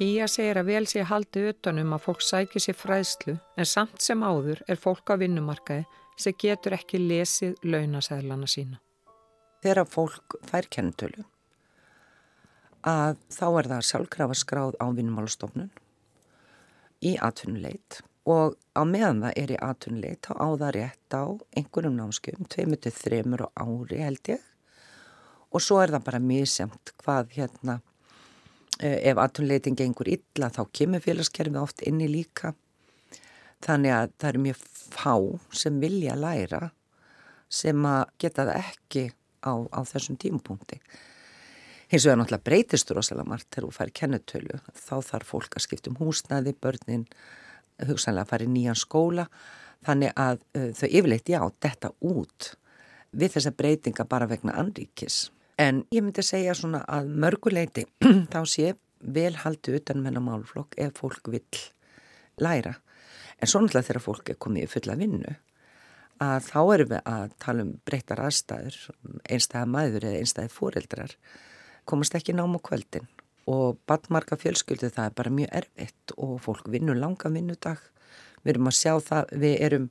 Gíja 0.00 0.24
segir 0.32 0.56
að 0.56 0.68
vel 0.70 0.86
sé 0.88 1.02
haldið 1.04 1.50
utanum 1.50 1.90
að 1.92 2.04
fólk 2.06 2.22
sækir 2.24 2.62
sér 2.64 2.76
fræðslu 2.80 3.34
en 3.60 3.66
samt 3.68 4.00
sem 4.00 4.22
áður 4.24 4.62
er 4.64 4.78
fólk 4.80 5.10
á 5.12 5.20
vinnumarkaði 5.20 5.84
sem 6.16 6.36
getur 6.40 6.72
ekki 6.72 7.02
lesið 7.02 7.58
launasæðlana 7.68 8.48
sína. 8.48 8.78
Þegar 9.60 9.90
fólk 9.92 10.38
fær 10.48 10.68
kennutölu 10.72 11.26
að 12.88 13.18
þá 13.28 13.44
er 13.50 13.68
það 13.74 13.84
sjálfkrafa 13.90 14.38
skráð 14.40 14.78
á 14.80 14.88
vinnumálastofnun 14.88 15.68
í 17.04 17.12
atvinnuleit 17.20 18.00
og 18.24 18.56
á 18.72 18.82
meðan 18.88 19.20
það 19.26 19.36
er 19.42 19.52
í 19.52 19.60
atvinnuleit 19.68 20.24
þá 20.24 20.32
á 20.32 20.48
það 20.64 20.74
rétt 20.78 21.18
á 21.20 21.24
einhverjum 21.60 22.00
námskjöfum, 22.00 22.48
2-3 22.48 23.52
ári 23.52 24.00
held 24.00 24.32
ég 24.32 24.48
og 25.52 25.60
svo 25.60 25.84
er 25.84 25.92
það 25.92 26.08
bara 26.08 26.24
mjög 26.24 26.52
semt 26.56 26.96
hvað 27.04 27.36
hérna 27.36 27.80
ef 28.80 29.20
aðtunleitin 29.20 29.76
gengur 29.78 30.08
illa 30.08 30.50
þá 30.52 30.62
kemur 30.72 31.04
félagskerfið 31.04 31.60
oft 31.60 31.84
inni 31.86 32.08
líka. 32.10 32.54
Þannig 33.60 33.92
að 33.92 34.12
það 34.16 34.28
eru 34.30 34.42
mjög 34.46 34.60
fá 34.90 35.14
sem 35.62 35.80
vilja 35.82 36.16
læra 36.16 36.70
sem 37.50 37.86
að 37.86 38.04
geta 38.22 38.46
það 38.48 38.60
ekki 38.62 39.04
á, 39.44 39.52
á 39.68 39.80
þessum 39.84 40.16
tímupunkti. 40.20 40.78
Hins 41.90 42.06
vegar 42.06 42.20
náttúrulega 42.20 42.46
breytistur 42.46 43.00
rosalega 43.00 43.28
margt 43.32 43.48
þegar 43.50 43.66
þú 43.66 43.72
færi 43.74 43.94
kennutölu. 43.98 44.60
Þá 44.78 44.94
þarf 45.08 45.32
fólk 45.32 45.56
að 45.58 45.64
skipta 45.64 45.90
um 45.90 45.98
húsnæði, 45.98 46.54
börnin 46.54 47.08
hugsanlega 47.88 48.28
að 48.28 48.30
fara 48.30 48.46
í 48.46 48.52
nýjan 48.52 48.78
skóla. 48.78 49.26
Þannig 49.86 50.14
að 50.14 50.44
uh, 50.54 50.70
þau 50.76 50.86
yfirleitt 50.86 51.32
já, 51.32 51.40
detta 51.64 51.90
út 52.06 52.52
við 53.10 53.34
þessa 53.34 53.52
breytinga 53.56 54.06
bara 54.06 54.28
vegna 54.30 54.54
anríkis. 54.60 55.28
En 55.60 55.82
ég 55.92 56.04
myndi 56.04 56.24
segja 56.24 56.54
svona 56.56 56.80
að 56.88 57.10
mörguleiti 57.20 57.84
þá 58.32 58.40
sé 58.48 58.72
vel 59.00 59.34
haldi 59.42 59.76
utan 59.76 60.00
menna 60.04 60.20
um 60.22 60.30
málflokk 60.30 60.76
ef 60.80 60.96
fólk 61.00 61.28
vil 61.32 61.44
læra. 62.40 62.78
En 63.40 63.48
svo 63.48 63.60
náttúrulega 63.60 63.88
þegar 63.88 64.04
fólk 64.04 64.32
er 64.32 64.40
komið 64.40 64.66
í 64.66 64.72
fulla 64.74 64.96
vinnu 65.00 65.36
að 66.20 66.48
þá 66.50 66.58
erum 66.74 66.90
við 66.90 67.06
að 67.08 67.30
tala 67.40 67.64
um 67.64 67.70
breyttar 67.88 68.20
aðstæður, 68.20 68.76
einstæða 69.24 69.68
maður 69.72 70.06
eða 70.10 70.20
einstæði 70.20 70.52
fóreldrar 70.52 71.14
komast 71.88 72.14
ekki 72.16 72.34
nám 72.36 72.56
á 72.56 72.60
kvöldin. 72.60 73.08
Og 73.50 73.78
badmarka 73.88 74.36
fjölskyldu 74.38 74.90
það 74.92 75.08
er 75.08 75.16
bara 75.16 75.32
mjög 75.34 75.54
erfitt 75.62 76.14
og 76.16 76.36
fólk 76.44 76.68
vinnur 76.70 76.98
langa 76.98 77.32
vinnudag. 77.32 77.80
Við 78.44 78.54
erum 78.54 78.70
að 78.70 78.76
sjá 78.78 78.92
það, 79.04 79.32
við 79.42 79.56
erum 79.66 79.88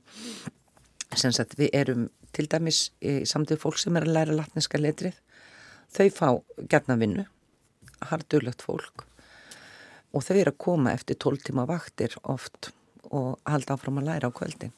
sagt, 1.18 1.58
við 1.58 1.74
erum 1.76 2.06
til 2.34 2.46
dæmis 2.50 2.84
í 3.02 3.20
samtíð 3.26 3.60
fólk 3.64 3.80
sem 3.82 3.98
er 3.98 4.06
að 4.06 4.14
læra 4.16 4.38
latniska 4.38 4.78
letrið, 4.78 5.18
þau 5.90 6.08
fá 6.14 6.28
gerna 6.70 6.96
vinnu, 7.00 7.24
hardurlegt 8.10 8.62
fólk 8.62 9.06
og 10.10 10.24
þau 10.26 10.36
eru 10.36 10.52
að 10.52 10.62
koma 10.64 10.94
eftir 10.96 11.18
12 11.22 11.48
tíma 11.50 11.66
vaktir 11.70 12.14
oft 12.22 12.72
og 13.10 13.38
halda 13.46 13.76
áfram 13.76 14.00
að 14.00 14.08
læra 14.10 14.30
á 14.30 14.36
kvöldin 14.36 14.74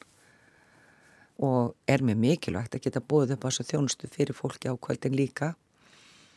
og 1.43 1.73
er 1.89 2.03
mér 2.05 2.19
mikilvægt 2.19 2.75
að 2.77 2.85
geta 2.85 3.01
búið 3.01 3.35
upp 3.35 3.45
á 3.45 3.49
þessu 3.49 3.69
þjónustu 3.71 4.09
fyrir 4.11 4.37
fólki 4.37 4.69
á 4.69 4.77
kvöldin 4.77 5.17
líka 5.17 5.53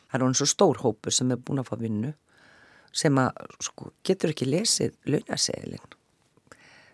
það 0.07 0.19
er 0.19 0.25
hún 0.25 0.37
svo 0.37 0.47
stór 0.49 0.81
hópur 0.81 1.13
sem 1.13 1.31
er 1.31 1.41
búin 1.41 1.61
að 1.61 1.69
fá 1.69 1.77
vinnu 1.81 2.13
sem 2.95 3.17
að 3.21 3.53
sko, 3.61 3.91
getur 4.07 4.33
ekki 4.33 4.47
lesið 4.49 4.95
launaseglin 5.05 5.95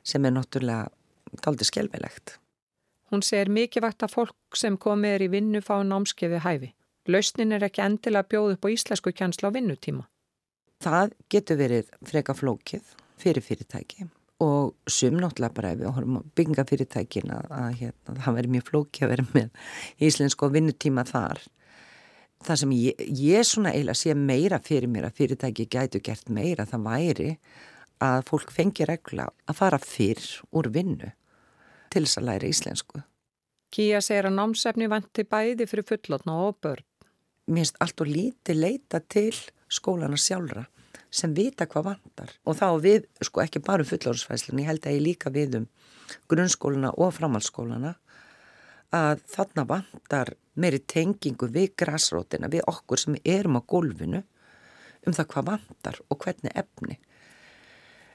sem 0.04 0.26
er 0.26 0.34
náttúrulega 0.36 0.90
daldi 1.44 1.66
skelvelegt. 1.68 2.38
Hún 3.12 3.24
segir 3.24 3.52
mikilvægt 3.54 4.04
að 4.04 4.16
fólk 4.18 4.58
sem 4.58 4.78
komið 4.78 5.16
er 5.16 5.26
í 5.26 5.30
vinnu 5.32 5.62
fá 5.64 5.78
námskefi 5.86 6.42
hæfi. 6.44 6.74
Lausnin 7.08 7.52
er 7.56 7.66
ekki 7.68 7.84
endilega 7.84 8.30
bjóð 8.32 8.56
upp 8.56 8.68
á 8.68 8.74
íslensku 8.74 9.12
kjænsla 9.12 9.52
á 9.52 9.56
vinnutíma. 9.56 10.06
Það 10.84 11.16
getur 11.32 11.60
verið 11.60 11.90
freka 12.08 12.36
flókið 12.36 12.94
fyrir 13.20 13.44
fyrirtæki 13.44 14.08
og 14.44 14.74
sum 14.90 15.20
náttúrulega 15.22 15.56
bara 15.56 15.74
ef 15.74 15.82
við 15.82 15.92
horfum 15.96 16.20
að 16.20 16.30
bygginga 16.36 16.66
fyrirtækin 16.68 17.32
að, 17.32 17.52
að 17.56 17.76
hérna, 17.80 18.16
það 18.24 18.38
verður 18.38 18.54
mjög 18.56 18.66
flókið 18.70 19.06
að 19.06 19.14
vera 19.14 19.28
með 19.36 20.08
íslensku 20.10 20.50
vinnutíma 20.52 21.06
þar 21.08 21.44
það 22.44 22.60
sem 22.64 22.74
ég, 22.76 23.06
ég 23.24 23.48
svona 23.48 23.72
eiginlega 23.72 24.00
sé 24.00 24.16
meira 24.18 24.60
fyrir 24.64 24.92
mér 24.92 25.08
að 25.08 25.20
fyrirtæki 25.22 25.68
gætu 25.72 26.02
gert 26.04 26.32
meira 26.34 26.68
það 26.68 26.88
væri 26.90 27.30
að 28.04 28.26
fólk 28.28 28.52
fengi 28.52 28.88
regla 28.90 29.30
að 29.48 29.60
fara 29.60 29.80
fyrr 29.80 30.26
úr 30.52 30.70
vinnu 30.74 31.14
til 31.94 32.04
þess 32.04 32.20
að 32.20 32.28
læra 32.32 32.50
íslensku. 32.50 33.04
Kíja 33.74 34.02
segir 34.06 34.28
að 34.30 34.38
námsefni 34.38 34.90
vanti 34.90 35.26
bæði 35.26 35.66
fyrir 35.70 35.88
fullotna 35.88 36.36
og 36.46 36.60
börn. 36.62 36.86
Mér 37.48 37.64
finnst 37.64 37.82
allt 37.84 38.04
og 38.04 38.12
lítið 38.12 38.60
leita 38.60 39.02
til 39.02 39.34
skólana 39.72 40.20
sjálfra 40.20 40.68
sem 41.14 41.34
vita 41.36 41.68
hvað 41.70 41.90
vantar 41.92 42.32
og 42.48 42.58
þá 42.58 42.68
við, 42.82 43.08
sko 43.22 43.44
ekki 43.44 43.62
bara 43.64 43.84
um 43.84 43.90
fullorðsfæslunni, 43.90 44.64
ég 44.64 44.72
held 44.72 44.88
að 44.88 44.96
ég 44.98 45.06
líka 45.08 45.34
við 45.34 45.60
um 45.60 45.68
grunnskólana 46.32 46.94
og 46.98 47.14
framhaldsskólana 47.18 47.96
að 48.94 49.24
þarna 49.34 49.66
vantar 49.70 50.34
meiri 50.56 50.80
tengingu 50.80 51.50
við 51.50 51.74
græsrótina, 51.82 52.50
við 52.50 52.66
okkur 52.70 53.02
sem 53.02 53.18
erum 53.26 53.58
á 53.58 53.62
gólfinu 53.66 54.22
um 55.08 55.16
það 55.16 55.30
hvað 55.34 55.50
vantar 55.50 56.00
og 56.10 56.20
hvernig 56.24 56.54
efni. 56.56 57.00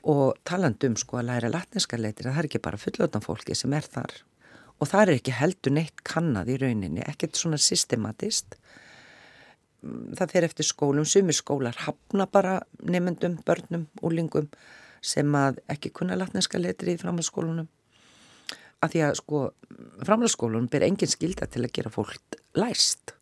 Og 0.08 0.38
talandum 0.46 0.96
sko 0.96 1.18
að 1.20 1.28
læra 1.32 1.50
latneska 1.52 1.98
leitir, 1.98 2.30
það 2.30 2.42
er 2.44 2.48
ekki 2.48 2.62
bara 2.64 2.80
fullöðan 2.80 3.24
fólki 3.24 3.56
sem 3.58 3.74
er 3.74 3.84
þar. 3.84 4.14
Og 4.78 4.88
það 4.88 5.02
er 5.02 5.18
ekki 5.18 5.34
heldur 5.34 5.74
neitt 5.74 6.04
kannad 6.06 6.48
í 6.48 6.56
rauninni, 6.60 7.02
ekkert 7.02 7.36
svona 7.36 7.58
systematist. 7.60 8.56
Það 9.78 10.32
fer 10.32 10.44
eftir 10.48 10.66
skólum, 10.66 11.06
sumir 11.06 11.36
skólar 11.38 11.76
hafna 11.84 12.26
bara 12.26 12.58
nefndum, 12.82 13.38
börnum, 13.46 13.86
úlingum 14.02 14.48
sem 15.04 15.34
að 15.38 15.60
ekki 15.70 15.92
kunna 15.94 16.16
latneska 16.18 16.58
leitir 16.58 16.90
í 16.94 16.98
framhaldsskólunum 16.98 17.68
að 18.82 18.94
því 18.94 19.02
að 19.06 19.16
sko 19.20 19.40
framhaldsskólun 20.06 20.68
ber 20.70 20.86
engin 20.86 21.10
skilda 21.10 21.46
til 21.50 21.64
að 21.64 21.74
gera 21.78 21.92
fólk 21.94 22.38
læst 22.58 23.14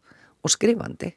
og 0.45 0.53
skrifandi. 0.53 1.13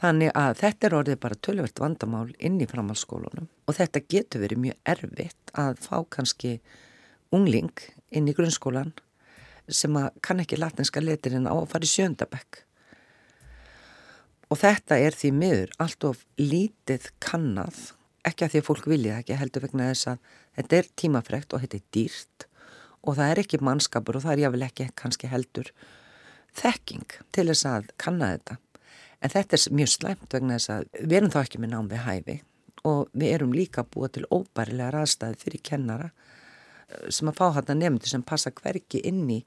Þannig 0.00 0.32
að 0.36 0.58
þetta 0.60 0.88
er 0.88 0.96
orðið 0.98 1.20
bara 1.22 1.40
tölvert 1.46 1.80
vandamál 1.80 2.28
inn 2.42 2.58
í 2.60 2.68
framhaldsskólunum 2.68 3.48
og 3.48 3.78
þetta 3.78 4.04
getur 4.10 4.44
verið 4.44 4.62
mjög 4.64 4.92
erfitt 4.94 5.54
að 5.60 5.80
fá 5.84 5.96
kannski 6.16 6.58
ungling 7.34 7.72
inn 8.14 8.28
í 8.28 8.34
grunnskólan 8.36 8.92
sem 9.68 9.96
að 9.96 10.10
kann 10.24 10.42
ekki 10.42 10.58
latinska 10.60 11.00
letirinn 11.00 11.48
á 11.48 11.54
að 11.54 11.70
fara 11.72 11.88
í 11.88 11.92
sjöndabekk 11.92 12.64
og 14.54 14.60
þetta 14.60 15.00
er 15.02 15.16
því 15.18 15.34
miður 15.34 15.76
allt 15.82 16.04
of 16.06 16.20
lítið 16.38 17.10
kannad 17.18 17.74
ekki 18.24 18.46
að 18.46 18.52
því 18.52 18.60
að 18.60 18.66
fólk 18.68 18.86
vilja 18.88 19.18
ekki 19.18 19.38
heldur 19.40 19.64
vegna 19.66 19.90
þess 19.90 20.10
að 20.12 20.34
þetta 20.58 20.76
er 20.78 20.90
tímafrekt 21.02 21.54
og 21.56 21.64
þetta 21.64 21.80
er 21.80 21.88
dýrt 21.96 22.46
og 23.02 23.18
það 23.18 23.32
er 23.32 23.40
ekki 23.42 23.60
mannskapur 23.66 24.18
og 24.18 24.24
það 24.24 24.34
er 24.34 24.42
jáfnvel 24.44 24.66
ekki 24.68 24.86
kannski 25.00 25.30
heldur 25.32 25.70
þekking 26.54 27.18
til 27.34 27.46
þess 27.50 27.66
að 27.68 27.90
kanna 28.00 28.30
þetta. 28.34 28.58
En 29.24 29.32
þetta 29.32 29.58
er 29.58 29.76
mjög 29.80 29.92
slæmt 29.92 30.36
vegna 30.36 30.58
þess 30.58 30.72
að 30.76 30.86
við 31.00 31.16
erum 31.18 31.34
þá 31.34 31.40
ekki 31.42 31.60
með 31.60 31.74
nám 31.74 31.90
við 31.90 32.04
hæfi 32.06 32.38
og 32.84 33.12
við 33.12 33.34
erum 33.34 33.54
líka 33.56 33.84
búið 33.88 34.16
til 34.16 34.26
óbærilega 34.30 34.92
raðstæði 34.94 35.40
fyrir 35.40 35.64
kennara 35.64 36.10
eh, 36.12 37.08
sem 37.10 37.30
að 37.30 37.38
fá 37.40 37.46
þetta 37.58 37.78
nefndu 37.80 38.10
sem 38.10 38.24
passa 38.24 38.52
hverki 38.54 39.02
inn 39.08 39.24
í 39.32 39.40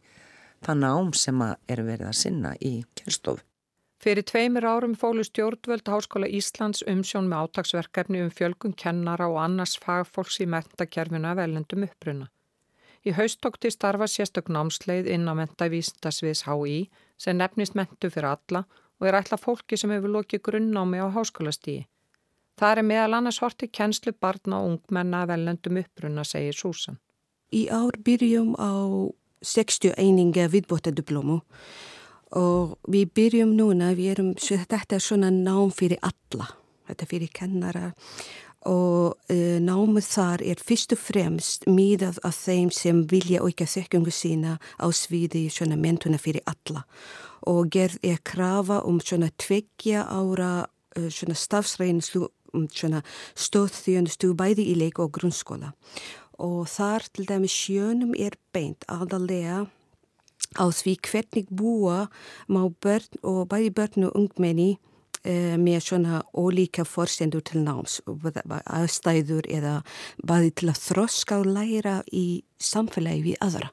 það 0.65 0.81
nám 0.83 1.13
sem 1.17 1.43
að 1.45 1.55
er 1.69 1.83
verið 1.85 2.09
að 2.11 2.19
sinna 2.25 2.55
í 2.59 2.79
kjörstofu. 2.97 3.45
Fyrir 3.97 4.21
tveimur 4.29 4.65
árum 4.65 4.93
fólu 4.93 5.23
stjórnvöld 5.25 5.87
Háskóla 5.89 6.27
Íslands 6.29 6.83
umsjón 6.85 7.25
með 7.31 7.47
átagsverkefni 7.47 8.19
um 8.21 8.29
fjölgun 8.29 8.75
kennara 8.77 9.25
og 9.31 9.39
annars 9.41 9.73
fagfólks 9.81 10.37
í 10.43 10.45
mentakerfuna 10.45 11.31
velendum 11.39 11.87
uppruna. 11.87 12.27
Í 13.01 13.15
haust 13.17 13.41
tók 13.41 13.57
til 13.57 13.71
starfa 13.73 14.05
sérstök 14.05 14.51
námsleið 14.53 15.09
inn 15.15 15.25
á 15.25 15.33
mentavísndasviðs 15.39 16.45
HÍ 16.45 16.77
sem 17.17 17.39
nefnist 17.41 17.73
mentu 17.73 18.13
fyrir 18.13 18.29
alla 18.35 18.63
og 18.99 19.09
er 19.09 19.17
ætla 19.17 19.41
fólki 19.41 19.77
sem 19.81 19.89
hefur 19.95 20.13
lokið 20.13 20.45
grunnnámi 20.45 21.01
á 21.01 21.09
háskólastíi. 21.17 21.87
Það 22.57 22.77
er 22.77 22.89
meðal 22.91 23.17
annars 23.17 23.41
horti 23.41 23.65
kennslu 23.67 24.13
barna 24.13 24.61
og 24.61 24.75
ungmenna 24.75 25.25
velendum 25.25 25.81
uppruna, 25.81 26.23
segir 26.25 26.53
Súsan. 26.53 27.01
Í 27.49 27.65
ár 27.73 27.97
byrjum 28.05 28.53
á 28.61 29.09
60 29.41 29.97
eininga 29.97 30.49
viðbótadiplomu 30.53 31.41
og 32.35 32.75
við 32.89 33.11
byrjum 33.15 33.53
núna, 33.55 33.93
við 33.95 34.11
erum, 34.15 34.33
þetta 34.35 34.97
er 34.97 35.03
svona 35.03 35.31
nám 35.31 35.71
fyrir 35.75 36.01
alla, 36.01 36.49
þetta 36.89 37.05
er 37.05 37.11
fyrir 37.11 37.31
kennara. 37.33 37.91
Og 38.67 39.15
uh, 39.31 39.57
námið 39.63 40.07
þar 40.09 40.41
er 40.43 40.59
fyrst 40.59 40.91
og 40.91 40.99
fremst 40.99 41.67
miðað 41.69 42.17
af 42.27 42.35
þeim 42.35 42.71
sem 42.73 43.05
vilja 43.07 43.39
auka 43.45 43.67
þekkungu 43.69 44.11
sína 44.11 44.57
á 44.81 44.87
sviði 44.91 45.45
svona 45.53 45.77
mentuna 45.79 46.19
fyrir 46.19 46.43
alla. 46.49 46.83
Og 47.47 47.69
gerð 47.71 48.01
er 48.03 48.19
krafa 48.27 48.81
um 48.83 48.99
svona 48.99 49.29
tveggja 49.39 50.03
ára 50.09 50.65
uh, 50.65 51.07
svona 51.07 51.37
stafsræðinslu 51.37 52.27
um 52.57 52.67
svona 52.67 53.03
stóðþjónustu 53.39 54.33
bæði 54.35 54.67
í 54.73 54.75
leik 54.81 54.99
og 54.99 55.13
grunnskóla. 55.15 55.71
Og 56.43 56.67
þar 56.69 57.07
til 57.13 57.25
dæmi 57.29 57.49
sjöunum 57.49 58.13
er 58.19 58.35
beint 58.53 58.83
aðalega 58.91 59.65
á 60.57 60.65
því 60.73 60.97
hvernig 61.07 61.47
búa 61.53 62.07
má 62.49 62.61
börn 62.81 63.21
og 63.23 63.47
bæði 63.53 63.71
börn 63.77 64.09
og 64.09 64.17
ungmenni 64.17 64.75
Eh, 65.27 65.57
með 65.59 65.81
svona 65.83 66.21
ólíka 66.37 66.85
forsendur 66.87 67.41
til 67.43 67.59
náms, 67.65 67.97
aðstæður 68.05 69.47
eða 69.51 69.73
bæði 70.23 70.53
til 70.55 70.69
að 70.71 70.79
þroska 70.85 71.39
og 71.41 71.49
læra 71.51 71.95
í 72.15 72.43
samfélagi 72.61 73.25
við 73.25 73.41
aðra. 73.43 73.71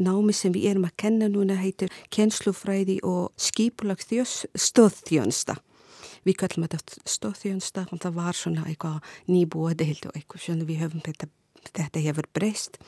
Námi 0.00 0.34
sem 0.34 0.54
við 0.56 0.70
erum 0.72 0.88
að 0.88 0.96
kenna 1.04 1.28
núna 1.30 1.60
heitir 1.60 1.92
kennslufræði 2.10 2.98
og 3.06 3.30
skipulag 3.38 4.02
stóðþjónsta. 4.02 5.60
Við 6.26 6.38
kallum 6.42 6.66
þetta 6.66 7.04
stóðþjónsta 7.14 7.86
og 7.92 8.02
það 8.02 8.18
var 8.18 8.34
svona 8.40 8.66
eitthvað 8.66 8.98
nýbúa 9.30 9.76
deild 9.78 10.10
og 10.10 10.16
eitthvað 10.16 10.46
svona 10.48 10.66
við 10.66 10.86
höfum 10.88 11.04
þetta, 11.06 11.30
þetta 11.70 12.06
hefur 12.08 12.30
breyst 12.34 12.80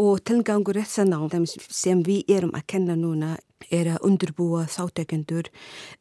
og 0.00 0.22
tilgangur 0.26 0.78
þess 0.80 1.02
að 1.02 1.12
ná 1.12 1.46
sem 1.70 2.02
við 2.06 2.30
erum 2.36 2.54
að 2.56 2.66
kenna 2.74 2.96
núna 2.98 3.34
er 3.72 3.94
að 3.94 4.06
undurbúa 4.08 4.64
þáttekendur 4.68 5.50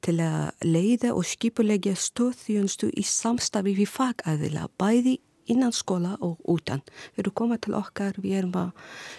til 0.04 0.18
að 0.24 0.66
leiða 0.66 1.14
og 1.14 1.28
skipulegja 1.28 1.96
stóðþjónstu 1.96 2.92
í 2.92 3.06
samstafi 3.08 3.76
við 3.78 3.94
fagæðila 3.94 4.68
bæði 4.80 5.20
innan 5.52 5.74
skóla 5.76 6.16
og 6.24 6.40
utan. 6.48 6.84
Við 7.16 7.26
erum 7.26 7.36
komað 7.36 7.64
til 7.66 7.76
okkar, 7.80 8.20
við 8.24 8.38
erum 8.40 8.56
að 8.62 8.72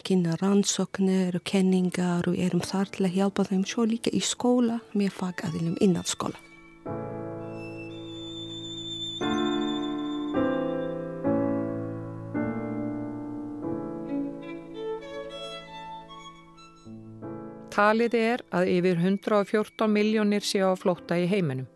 kynna 0.09 0.39
rannsóknir 0.41 1.37
og 1.37 1.45
kenningar 1.49 2.31
og 2.31 2.39
erum 2.41 2.65
þar 2.65 2.93
til 2.95 3.07
að 3.09 3.17
hjálpa 3.19 3.49
þeim 3.51 3.69
svo 3.69 3.87
líka 3.89 4.13
í 4.13 4.25
skóla 4.25 4.81
með 4.97 5.17
fagæðilum 5.21 5.79
innan 5.85 6.09
skóla. 6.09 6.41
Talið 17.75 18.13
er 18.15 18.43
að 18.55 18.69
yfir 18.71 19.01
114 19.01 19.91
miljónir 19.91 20.45
séu 20.47 20.69
á 20.71 20.79
flótta 20.79 21.17
í 21.19 21.25
heiminum. 21.27 21.67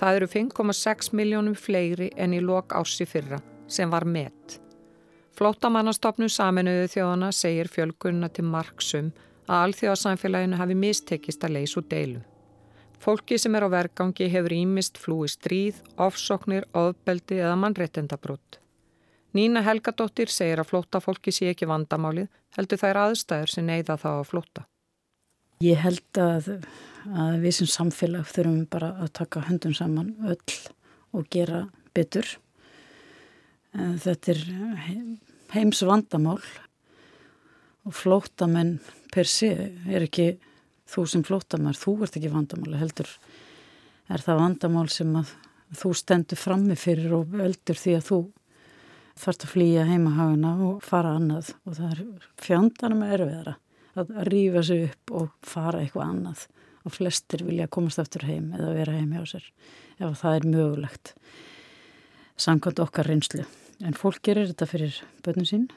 Það 0.00 0.16
eru 0.16 0.28
5,6 0.32 1.10
miljónum 1.12 1.56
fleiri 1.60 2.08
en 2.16 2.32
í 2.32 2.38
lok 2.40 2.72
ássi 2.72 3.04
fyrra 3.04 3.36
sem 3.68 3.92
var 3.92 4.06
met. 4.08 4.56
Flóttamannastofnum 5.36 6.32
saminuðu 6.32 6.88
þjóðana 6.94 7.28
segir 7.36 7.68
fjölgunna 7.68 8.32
til 8.32 8.46
marksum 8.48 9.12
að 9.44 9.66
alþjóðasamfélaginu 9.66 10.56
hafi 10.56 10.78
mistekist 10.86 11.44
að 11.44 11.58
leysa 11.58 11.82
úr 11.82 11.88
deilum. 11.92 12.24
Fólki 12.96 13.36
sem 13.36 13.52
er 13.52 13.68
á 13.68 13.76
vergangi 13.76 14.32
hefur 14.32 14.56
ímist 14.56 14.96
flúi 14.96 15.28
stríð, 15.28 15.84
ofsoknir, 16.00 16.64
ofbeldi 16.72 17.42
eða 17.44 17.60
mannrettendabrótt. 17.60 18.62
Nína 19.36 19.60
Helgadóttir 19.68 20.32
segir 20.32 20.64
að 20.64 20.72
flóttafólki 20.72 21.28
sé 21.28 21.52
ekki 21.52 21.68
vandamálið, 21.68 22.32
heldur 22.56 22.80
þær 22.80 23.06
aðstæður 23.08 23.58
sem 23.58 23.68
neyða 23.68 24.00
þá 24.00 24.12
að 24.16 24.28
flótta. 24.32 24.68
Ég 25.62 25.78
held 25.82 26.18
að, 26.20 26.48
að 27.12 27.36
við 27.44 27.56
sem 27.58 27.70
samfélag 27.70 28.26
þurfum 28.30 28.64
bara 28.72 28.92
að 29.04 29.12
taka 29.20 29.44
höndum 29.46 29.74
saman 29.76 30.14
öll 30.26 30.56
og 31.12 31.28
gera 31.30 31.66
betur. 31.94 32.26
Þetta 33.72 34.34
er 34.34 34.42
heims 35.54 35.82
vandamál 35.86 36.40
og 37.82 37.94
flóttamenn 37.96 38.78
per 39.12 39.28
sé 39.28 39.52
er 39.88 40.06
ekki 40.06 40.34
þú 40.92 41.06
sem 41.08 41.24
flóttamær, 41.24 41.78
þú 41.78 42.02
ert 42.04 42.18
ekki 42.18 42.32
vandamál 42.32 42.76
heldur 42.80 43.08
er 44.12 44.22
það 44.24 44.40
vandamál 44.42 44.88
sem 44.92 45.12
að 45.16 45.32
þú 45.78 45.92
stendur 45.96 46.40
frammi 46.40 46.76
fyrir 46.76 47.14
og 47.16 47.32
veldur 47.32 47.78
því 47.78 47.96
að 47.96 48.06
þú 48.10 48.20
þarfst 49.22 49.46
að 49.46 49.52
flýja 49.54 49.88
heimahaguna 49.88 50.52
og 50.66 50.84
fara 50.84 51.16
annað. 51.18 51.52
Og 51.68 51.76
það 51.78 51.92
er 51.94 52.30
fjandarna 52.40 52.98
með 52.98 53.14
erfiðara 53.18 53.54
að 53.98 54.12
rýfa 54.28 54.62
sig 54.66 54.84
upp 54.88 55.14
og 55.18 55.30
fara 55.46 55.82
eitthvað 55.82 56.08
annað. 56.08 56.44
Og 56.82 56.94
flestir 56.96 57.44
vilja 57.46 57.70
komast 57.70 58.00
aftur 58.02 58.24
heim 58.26 58.50
eða 58.56 58.72
vera 58.74 58.96
heim 58.96 59.12
hjá 59.14 59.22
sér 59.34 59.44
ef 60.02 60.18
það 60.18 60.36
er 60.36 60.46
mögulegt 60.50 61.12
samkvæmt 62.42 62.80
okkar 62.82 63.06
reynslu. 63.06 63.44
En 63.82 63.94
fólk 63.98 64.22
gerir 64.26 64.48
þetta 64.50 64.68
fyrir 64.70 64.98
börnum 65.22 65.46
sín 65.46 65.68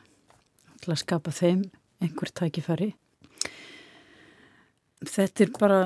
til 0.81 0.93
að 0.93 1.01
skapa 1.03 1.33
þeim 1.33 1.65
einhver 2.03 2.31
tækifæri. 2.33 2.93
Þetta 5.05 5.43
er 5.43 5.51
bara 5.59 5.79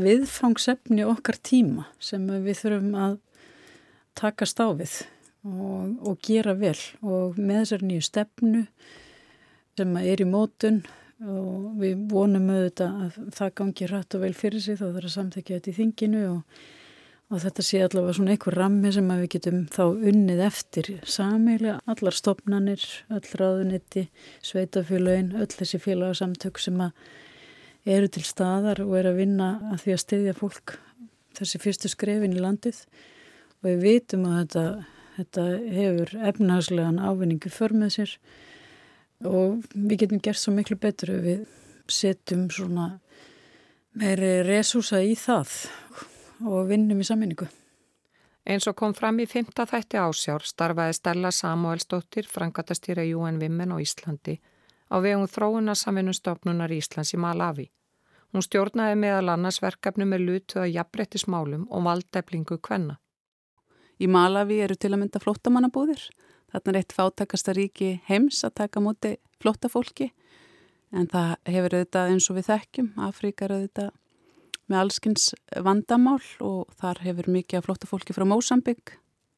viðfangsefni 0.00 1.06
okkar 1.08 1.38
tíma 1.40 1.86
sem 2.02 2.26
við 2.28 2.58
þurfum 2.60 2.96
að 2.98 3.18
taka 4.18 4.48
stáfið 4.48 4.98
og, 5.46 5.96
og 6.04 6.18
gera 6.26 6.56
vel. 6.58 6.76
Og 7.00 7.38
með 7.38 7.62
þessar 7.62 7.86
nýju 7.86 8.06
stefnu 8.08 8.64
sem 9.78 9.94
er 10.02 10.20
í 10.20 10.28
mótun 10.28 10.82
og 11.20 11.80
við 11.80 12.04
vonum 12.08 12.48
auðvitað 12.48 13.00
að 13.04 13.16
það 13.36 13.54
gangi 13.60 13.88
rætt 13.90 14.16
og 14.16 14.22
vel 14.24 14.34
fyrir 14.36 14.62
sig 14.64 14.78
þá 14.78 14.86
þarf 14.86 15.08
að 15.08 15.14
samþekja 15.14 15.58
þetta 15.58 15.70
í 15.70 15.76
þinginu 15.76 16.22
og, 16.30 16.60
og 17.28 17.42
þetta 17.44 17.64
sé 17.66 17.80
allavega 17.84 18.16
svona 18.16 18.34
einhver 18.34 18.56
rammi 18.56 18.92
sem 18.96 19.10
við 19.10 19.26
getum 19.34 19.58
þá 19.74 19.82
unnið 19.84 20.42
eftir. 20.46 20.90
Samilega 21.04 21.76
allar 21.90 22.16
stopnanir, 22.16 22.86
öll 23.12 23.34
ráðunetti, 23.42 24.06
sveitafélagin, 24.48 25.34
öll 25.36 25.50
þessi 25.52 25.82
félagsamtök 25.84 26.62
sem 26.62 26.80
eru 27.84 28.08
til 28.12 28.24
staðar 28.24 28.80
og 28.84 28.96
eru 28.96 29.12
að 29.12 29.20
vinna 29.20 29.52
að 29.74 29.84
því 29.84 29.96
að 29.96 30.04
styðja 30.06 30.36
fólk 30.40 30.78
þessi 31.36 31.60
fyrstu 31.60 31.92
skrefin 31.92 32.36
í 32.36 32.40
landið. 32.40 32.80
Og 33.60 33.68
við 33.68 33.82
vitum 33.84 34.24
að 34.24 34.38
þetta, 34.40 34.64
þetta 35.18 35.48
hefur 35.76 36.14
efnahagslegan 36.30 37.02
ávinningu 37.04 37.52
för 37.52 37.76
með 37.76 37.98
sér 37.98 38.20
og 39.26 39.64
við 39.74 40.04
getum 40.04 40.20
gert 40.22 40.40
svo 40.40 40.54
miklu 40.54 40.78
betur 40.80 41.14
ef 41.16 41.24
við 41.24 41.46
setjum 41.90 42.48
svona 42.52 42.90
meiri 43.98 44.40
resúsa 44.46 45.00
í 45.02 45.16
það 45.18 45.56
og 46.46 46.70
vinnum 46.70 47.00
í 47.02 47.06
sammenningu. 47.06 47.48
Eins 48.50 48.66
og 48.70 48.76
kom 48.78 48.94
fram 48.96 49.18
í 49.20 49.26
fymta 49.28 49.66
þætti 49.68 49.98
ásjár 50.00 50.46
starfaði 50.46 50.94
Stella 50.96 51.30
Samuelsdóttir, 51.34 52.26
frangatastýra 52.26 53.04
UN 53.16 53.38
Women 53.42 53.74
á 53.74 53.78
Íslandi 53.82 54.38
á 54.90 54.96
vegum 54.98 55.28
þróunarsamvinnustofnunar 55.28 56.72
Íslands 56.72 57.12
í 57.14 57.20
Malawi. 57.20 57.68
Hún 58.32 58.46
stjórnaði 58.46 58.96
meðal 58.98 59.34
annars 59.34 59.60
verkefni 59.62 60.06
með 60.06 60.24
lutu 60.26 60.60
að 60.62 60.72
jafnbrettismálum 60.76 61.66
og 61.68 61.84
valdeflingu 61.86 62.58
kvenna. 62.62 62.96
Í 64.00 64.06
Malawi 64.08 64.60
eru 64.64 64.76
til 64.78 64.94
að 64.94 65.02
mynda 65.02 65.20
flottamannabúðir. 65.20 66.00
Þarna 66.50 66.72
er 66.72 66.78
eitt 66.80 66.94
fátakasta 66.96 67.54
ríki 67.56 67.90
heims 68.08 68.42
að 68.46 68.56
taka 68.62 68.82
móti 68.82 69.14
flottafólki 69.42 70.10
en 70.90 71.06
það 71.10 71.36
hefur 71.46 71.76
auðvitað 71.78 72.12
eins 72.14 72.26
og 72.30 72.38
við 72.38 72.48
þekkjum. 72.50 72.90
Afríka 73.06 73.46
er 73.46 73.54
auðvitað 73.56 73.92
með 74.70 74.82
allskins 74.84 75.30
vandamál 75.66 76.20
og 76.46 76.74
þar 76.80 77.02
hefur 77.06 77.30
mikið 77.36 77.60
af 77.60 77.68
flottafólki 77.68 78.16
frá 78.16 78.26
Mósambygg 78.26 78.94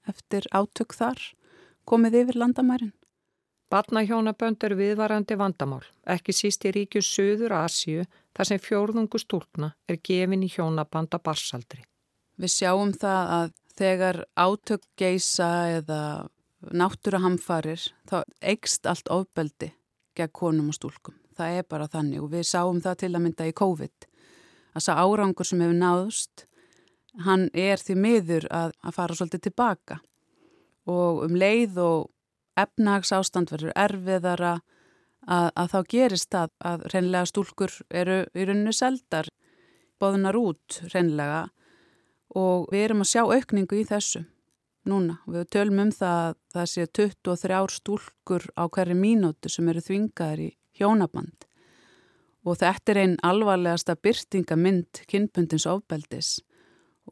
eftir 0.08 0.48
átök 0.52 0.96
þar 0.96 1.20
komið 1.88 2.18
yfir 2.22 2.40
landamærin. 2.42 2.92
Batnahjónabönd 3.72 4.64
er 4.66 4.74
viðvarandi 4.76 5.36
vandamál, 5.40 5.80
ekki 6.04 6.34
síst 6.36 6.66
í 6.68 6.74
ríkju 6.76 7.00
Suður 7.00 7.54
Asíu 7.62 8.04
þar 8.36 8.48
sem 8.50 8.60
fjórðungu 8.60 9.20
stúlna 9.20 9.70
er 9.88 9.96
gefin 10.04 10.44
í 10.44 10.50
hjónabanda 10.52 11.20
barsaldri. 11.24 11.80
Við 12.36 12.52
sjáum 12.52 12.92
það 12.92 13.32
að 13.38 13.54
þegar 13.80 14.18
átök 14.36 14.84
geisa 15.00 15.48
eða 15.78 16.02
náttúrahamfarir 16.70 17.88
þá 18.08 18.22
eigst 18.40 18.86
allt 18.86 19.10
ofbeldi 19.10 19.72
gegn 20.16 20.32
konum 20.36 20.70
og 20.70 20.76
stúlkum. 20.76 21.16
Það 21.36 21.58
er 21.58 21.68
bara 21.68 21.90
þannig 21.90 22.22
og 22.22 22.32
við 22.34 22.46
sáum 22.46 22.80
það 22.84 22.98
til 23.02 23.12
að 23.12 23.22
mynda 23.24 23.48
í 23.48 23.54
COVID. 23.56 24.08
Þess 24.72 24.90
að 24.92 25.02
árangur 25.02 25.48
sem 25.48 25.62
hefur 25.64 25.78
náðust, 25.78 26.44
hann 27.26 27.48
er 27.52 27.80
því 27.80 27.96
miður 27.98 28.48
að, 28.52 28.74
að 28.80 28.96
fara 28.96 29.16
svolítið 29.16 29.46
tilbaka 29.48 29.98
og 30.88 31.22
um 31.26 31.34
leið 31.38 31.78
og 31.78 32.08
efnags 32.58 33.12
ástand 33.14 33.52
verður 33.52 33.74
erfiðara 33.78 34.52
að, 35.26 35.48
að 35.54 35.72
þá 35.72 35.78
gerist 35.94 36.30
það 36.32 36.54
að 36.72 36.86
reynlega 36.94 37.30
stúlkur 37.30 37.74
eru 37.90 38.18
í 38.34 38.46
rauninu 38.48 38.72
seldar, 38.76 39.28
boðunar 40.00 40.38
út 40.40 40.80
reynlega 40.92 41.46
og 42.34 42.68
við 42.72 42.86
erum 42.88 43.04
að 43.04 43.12
sjá 43.12 43.22
aukningu 43.28 43.82
í 43.82 43.86
þessu 43.88 44.24
núna. 44.88 45.18
Við 45.30 45.48
tölum 45.54 45.82
um 45.84 45.92
það 45.94 46.18
að 46.26 46.36
það 46.54 46.68
sé 46.72 46.86
23 46.98 47.62
stúlkur 47.76 48.46
á 48.58 48.64
hverju 48.66 48.98
mínúti 48.98 49.52
sem 49.52 49.68
eru 49.70 49.82
þvingaðar 49.84 50.44
í 50.46 50.50
hjónaband 50.78 51.48
og 52.42 52.58
þetta 52.58 52.92
er 52.92 53.00
einn 53.02 53.18
alvarlegasta 53.22 53.94
byrtingamind 54.02 55.04
kynpundins 55.10 55.66
ofbeldis 55.70 56.40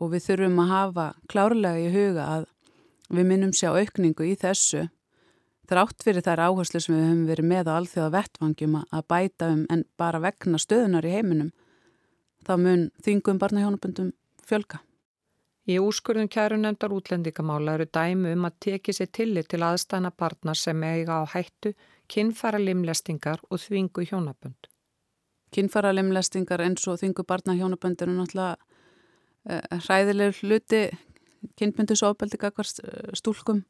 og 0.00 0.14
við 0.14 0.26
þurfum 0.26 0.62
að 0.64 0.72
hafa 0.74 1.06
klárlega 1.30 1.84
í 1.84 1.92
huga 1.94 2.26
að 2.38 2.48
við 3.10 3.28
minnum 3.30 3.54
sjá 3.54 3.70
aukningu 3.74 4.26
í 4.26 4.34
þessu 4.38 4.88
þrátt 5.70 6.02
fyrir 6.02 6.24
þær 6.26 6.44
áherslu 6.48 6.82
sem 6.82 6.96
við 6.96 7.06
höfum 7.06 7.26
verið 7.30 7.48
með 7.52 7.70
á 7.70 7.72
alþjóða 7.78 8.12
vettvangjum 8.16 8.76
að 8.82 9.08
bæta 9.12 9.50
um 9.54 9.64
en 9.70 9.84
bara 10.00 10.22
vegna 10.22 10.58
stöðunar 10.58 11.06
í 11.06 11.14
heiminum, 11.14 11.52
þá 12.42 12.54
mun 12.58 12.86
þingum 13.04 13.38
barnahjónabundum 13.38 14.10
fjölka. 14.46 14.82
Í 15.70 15.76
úrskurðum 15.78 16.26
kæru 16.32 16.56
nefndar 16.58 16.90
útlendingamála 16.96 17.76
eru 17.76 17.86
dæmi 17.94 18.32
um 18.34 18.46
að 18.48 18.56
teki 18.66 18.94
sér 18.96 19.10
tillit 19.14 19.50
til 19.52 19.60
aðstæna 19.62 20.10
barna 20.18 20.54
sem 20.58 20.82
eiga 20.82 21.20
á 21.22 21.24
hættu, 21.30 21.74
kinnfara 22.10 22.58
limlestingar 22.58 23.42
og 23.50 23.60
þvingu 23.62 24.06
hjónabönd. 24.08 24.66
Kinnfara 25.54 25.92
limlestingar 25.94 26.64
eins 26.64 26.88
og 26.90 26.98
þvingu 27.02 27.26
barnahjónabönd 27.28 28.02
eru 28.02 28.16
náttúrulega 28.16 28.56
uh, 28.56 29.78
hræðilegur 29.86 30.40
hluti 30.42 30.82
kinnbundusofbeldi 31.60 32.40
kakvart 32.40 32.82
eh, 32.84 33.12
stúlkum 33.16 33.62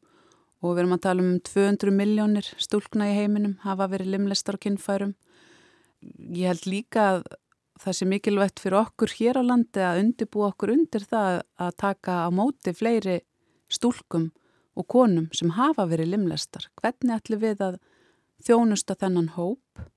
og 0.60 0.74
við 0.74 0.82
erum 0.82 0.96
að 0.96 1.04
tala 1.06 1.24
um 1.24 1.36
200 1.46 1.94
miljónir 1.94 2.48
stúlkna 2.60 3.10
í 3.10 3.16
heiminum 3.18 3.58
hafa 3.64 3.88
verið 3.92 4.14
limlestar 4.14 4.58
og 4.58 4.64
kinnfærum. 4.64 5.14
Ég 6.32 6.50
held 6.50 6.66
líka 6.68 7.06
að 7.12 7.22
það 7.80 7.96
sé 7.96 8.08
mikilvægt 8.08 8.60
fyrir 8.62 8.80
okkur 8.82 9.14
hér 9.16 9.40
á 9.40 9.42
landi 9.44 9.82
að 9.84 10.02
undibú 10.04 10.44
okkur 10.48 10.74
undir 10.74 11.06
það 11.08 11.40
að 11.60 11.76
taka 11.80 12.16
á 12.26 12.28
móti 12.34 12.74
fleiri 12.76 13.20
stúlkum 13.72 14.30
og 14.78 14.86
konum 14.90 15.30
sem 15.36 15.52
hafa 15.56 15.86
verið 15.88 16.14
limlestar. 16.14 16.68
Hvernig 16.80 17.16
ætlum 17.16 17.42
við 17.42 17.64
að 17.64 17.80
þjónusta 18.44 18.96
þennan 19.00 19.32
hóp? 19.36 19.88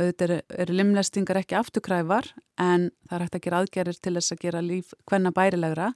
Auðvitað 0.00 0.24
eru 0.24 0.38
er 0.64 0.72
limlestingar 0.72 1.38
ekki 1.42 1.58
afturkræfar 1.58 2.30
en 2.62 2.88
það 3.08 3.16
er 3.16 3.24
hægt 3.26 3.36
að 3.36 3.44
gera 3.44 3.60
aðgerir 3.62 3.98
til 4.00 4.14
þess 4.16 4.34
að 4.34 4.42
gera 4.46 4.62
líf 4.64 4.94
hvenna 5.10 5.32
bærilegra 5.36 5.92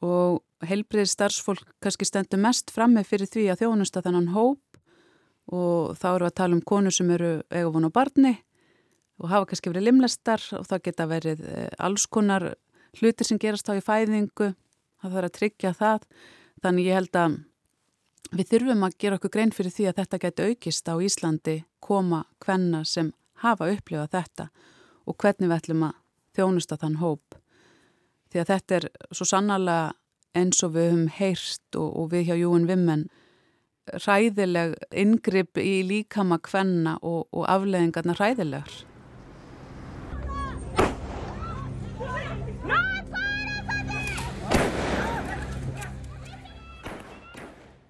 og 0.00 0.40
heilbriðir 0.64 1.10
starfsfólk 1.10 1.74
kannski 1.84 2.08
stendur 2.08 2.40
mest 2.40 2.72
framme 2.72 3.04
fyrir 3.04 3.28
því 3.28 3.50
að 3.52 3.64
þjónusta 3.64 4.02
þennan 4.04 4.32
hóp 4.32 4.80
og 5.52 5.98
þá 6.00 6.08
eru 6.14 6.28
að 6.30 6.36
tala 6.40 6.56
um 6.56 6.64
konur 6.64 6.94
sem 6.94 7.10
eru 7.12 7.34
eiga 7.52 7.72
vonu 7.74 7.90
á 7.92 7.96
barni 8.00 8.38
og 9.20 9.28
hafa 9.28 9.50
kannski 9.50 9.72
verið 9.72 9.88
limlestar 9.88 10.42
og 10.56 10.66
það 10.68 10.82
geta 10.88 11.06
verið 11.10 11.44
eh, 11.46 11.68
alls 11.78 12.06
konar 12.06 12.54
hlutir 12.98 13.28
sem 13.28 13.38
gerast 13.40 13.68
á 13.70 13.76
í 13.76 13.84
fæðingu 13.84 14.50
það 15.00 15.14
þarf 15.14 15.28
að 15.28 15.36
tryggja 15.38 15.72
það 15.76 16.06
þannig 16.64 16.88
ég 16.88 16.98
held 16.98 17.20
að 17.20 17.38
við 18.30 18.50
þurfum 18.52 18.84
að 18.86 18.98
gera 19.02 19.18
okkur 19.18 19.34
grein 19.34 19.54
fyrir 19.54 19.74
því 19.74 19.88
að 19.90 20.00
þetta 20.00 20.20
geti 20.24 20.48
aukist 20.50 20.90
á 20.90 20.94
Íslandi 21.02 21.56
koma 21.82 22.24
hvenna 22.44 22.82
sem 22.86 23.12
hafa 23.42 23.70
upplifað 23.72 24.12
þetta 24.16 24.50
og 25.08 25.16
hvernig 25.16 25.48
við 25.48 25.56
ætlum 25.56 25.86
að 25.88 25.96
þjónusta 26.36 26.78
þann 26.78 27.00
hóp. 27.00 27.38
Því 28.30 28.42
að 28.42 28.52
þetta 28.52 28.76
er 28.76 28.86
svo 29.10 29.26
sannarlega 29.26 29.88
eins 30.38 30.60
og 30.62 30.76
við 30.76 30.92
höfum 30.92 31.08
heyrst 31.16 31.78
og, 31.80 31.88
og 31.98 32.12
við 32.12 32.28
hjá 32.28 32.36
Júin 32.38 32.68
Vimmen 32.68 33.08
ræðileg 34.04 34.76
ingripp 34.94 35.58
í 35.58 35.80
líkama 35.88 36.38
kvenna 36.44 36.98
og, 37.02 37.26
og 37.34 37.48
afleðingarna 37.50 38.14
ræðilegar. 38.20 38.84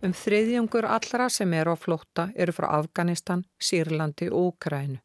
Um 0.01 0.15
þriðjungur 0.17 0.87
allra 0.89 1.27
sem 1.29 1.53
eru 1.53 1.75
á 1.75 1.77
flótta 1.77 2.31
eru 2.35 2.55
frá 2.57 2.71
Afganistan, 2.79 3.43
Sýrlandi 3.61 4.31
og 4.31 4.55
Úkrænu. 4.55 4.97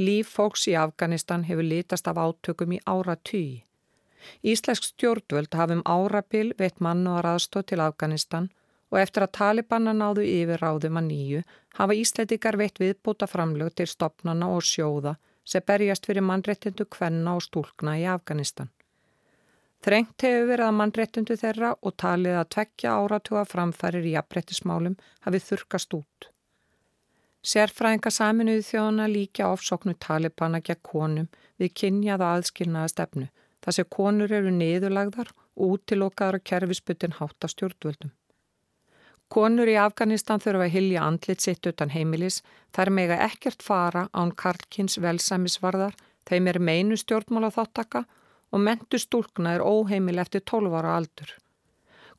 Líf 0.00 0.30
fólks 0.36 0.64
í 0.72 0.76
Afganistan 0.78 1.44
hefur 1.44 1.68
litast 1.68 2.08
af 2.08 2.16
átökum 2.16 2.72
í 2.72 2.78
ára 2.88 3.16
tugi. 3.16 3.64
Íslensk 4.40 4.88
stjórnvöld 4.88 5.52
hafum 5.52 5.82
árabil 5.84 6.54
veitt 6.58 6.80
mann 6.80 7.06
og 7.06 7.28
aðstóð 7.28 7.66
til 7.68 7.80
Afganistan 7.84 8.48
og 8.90 9.00
eftir 9.02 9.26
að 9.26 9.34
Talibanna 9.38 9.92
náðu 9.92 10.24
yfir 10.24 10.64
ráðum 10.64 11.00
að 11.00 11.08
nýju 11.10 11.42
hafa 11.78 11.98
Íslandikar 12.00 12.56
veitt 12.56 12.80
viðbúta 12.80 13.28
framlög 13.28 13.74
til 13.76 13.90
stopnana 13.90 14.48
og 14.48 14.64
sjóða 14.64 15.18
sem 15.44 15.64
berjast 15.66 16.08
fyrir 16.08 16.24
mannrettindu 16.24 16.88
kvenna 16.88 17.36
og 17.36 17.44
stúlkna 17.44 17.98
í 18.00 18.08
Afganistan. 18.08 18.72
Þrengt 19.82 20.22
hefur 20.22 20.44
verið 20.46 20.68
að 20.68 20.76
mannrettundu 20.78 21.36
þeirra 21.40 21.72
og 21.82 21.96
talið 21.98 22.36
að 22.38 22.50
tvekja 22.54 22.92
áratuga 23.02 23.42
framfærir 23.50 24.04
í 24.06 24.12
jafnrettismálum 24.14 24.94
hafið 25.24 25.48
þurkast 25.48 25.96
út. 25.98 26.28
Sérfræðinga 27.42 28.12
saminuði 28.14 28.62
þjóðana 28.68 29.08
líka 29.10 29.48
ofsóknu 29.50 29.96
talibana 29.98 30.60
gegn 30.62 30.84
konum 30.86 31.26
við 31.58 31.74
kynjaða 31.80 32.30
aðskilnaða 32.36 32.92
stefnu 32.94 33.26
þar 33.64 33.76
sem 33.78 33.90
konur 33.96 34.36
eru 34.38 34.54
niðurlagðar 34.54 35.34
og 35.34 35.74
útilokaðar 35.74 36.38
að 36.38 36.46
kerfisbutin 36.52 37.18
hátta 37.18 37.50
stjórnvöldum. 37.50 38.14
Konur 39.32 39.66
í 39.66 39.78
Afganistan 39.80 40.42
þurfa 40.44 40.68
að 40.68 40.74
hilja 40.76 41.02
andlit 41.08 41.42
sitt 41.42 41.66
utan 41.66 41.90
heimilis, 41.90 42.42
þar 42.70 42.94
mega 42.94 43.18
ekkert 43.26 43.62
fara 43.64 44.06
án 44.12 44.30
Karlkins 44.36 44.98
velsæmisvarðar, 45.02 45.94
þeim 46.28 46.50
er 46.52 46.58
meinu 46.62 46.98
stjórnmála 47.00 47.50
þáttaka 47.54 48.04
og 48.04 48.18
mentu 48.60 48.98
stúlkna 49.00 49.54
er 49.56 49.64
óheimil 49.64 50.20
eftir 50.20 50.42
12 50.44 50.74
ára 50.76 50.96
aldur. 50.98 51.30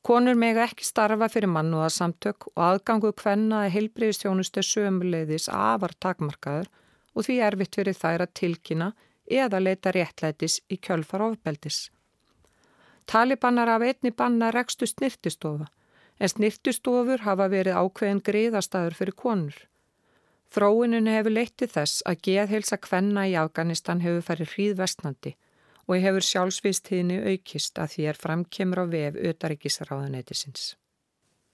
Konur 0.04 0.36
mega 0.36 0.66
ekki 0.66 0.84
starfa 0.84 1.30
fyrir 1.32 1.48
mannúðarsamtök 1.48 2.48
og 2.50 2.62
aðgangu 2.66 3.12
hvenna 3.22 3.62
að 3.64 3.74
heilbreyðstjónustu 3.76 4.64
sömuleiðis 4.66 5.46
afar 5.48 5.94
takmarkaður 6.02 6.68
og 7.14 7.24
því 7.24 7.36
erfitt 7.46 7.78
fyrir 7.78 7.96
þær 7.96 8.26
að 8.26 8.34
tilkynna 8.40 8.88
eða 9.30 9.62
leita 9.62 9.94
réttlætis 9.96 10.58
í 10.68 10.76
kjölfar 10.76 11.24
ofbeldis. 11.30 11.78
Talibanar 13.06 13.70
af 13.76 13.84
einni 13.86 14.10
banna 14.10 14.50
rekstu 14.52 14.86
snirtistofa 14.90 15.70
en 16.18 16.30
snirtistofur 16.30 17.24
hafa 17.24 17.48
verið 17.52 17.78
ákveðin 17.78 18.22
greiðastæður 18.26 18.98
fyrir 18.98 19.16
konur. 19.22 19.56
Þróinun 20.54 21.08
hefur 21.10 21.34
leittið 21.34 21.72
þess 21.78 22.04
að 22.06 22.20
geðheilsa 22.28 22.76
kvenna 22.78 23.24
í 23.30 23.34
Afganistan 23.40 24.04
hefur 24.04 24.22
farið 24.28 24.52
hríðvestnandi 24.54 25.34
og 25.84 26.00
hefur 26.00 26.24
sjálfsviðstíðinu 26.24 27.20
aukist 27.34 27.78
að 27.80 27.92
því 27.94 28.08
er 28.10 28.20
framkemur 28.20 28.82
á 28.82 28.86
vef 28.88 29.18
auðaríkisráðunætisins. 29.20 30.74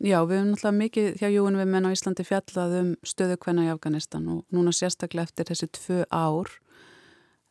Já, 0.00 0.22
við 0.24 0.38
hefum 0.38 0.50
náttúrulega 0.54 0.76
mikið 0.78 1.08
hjá 1.20 1.28
Júin 1.28 1.58
við 1.60 1.66
menn 1.74 1.88
á 1.88 1.92
Íslandi 1.92 2.24
fjallað 2.24 2.76
um 2.78 2.92
stöðu 3.04 3.36
hvenna 3.42 3.66
í 3.66 3.72
Afganistan 3.72 4.28
og 4.32 4.44
núna 4.54 4.72
sérstaklega 4.72 5.28
eftir 5.28 5.50
þessi 5.50 5.68
tvö 5.76 5.98
ár 6.08 6.48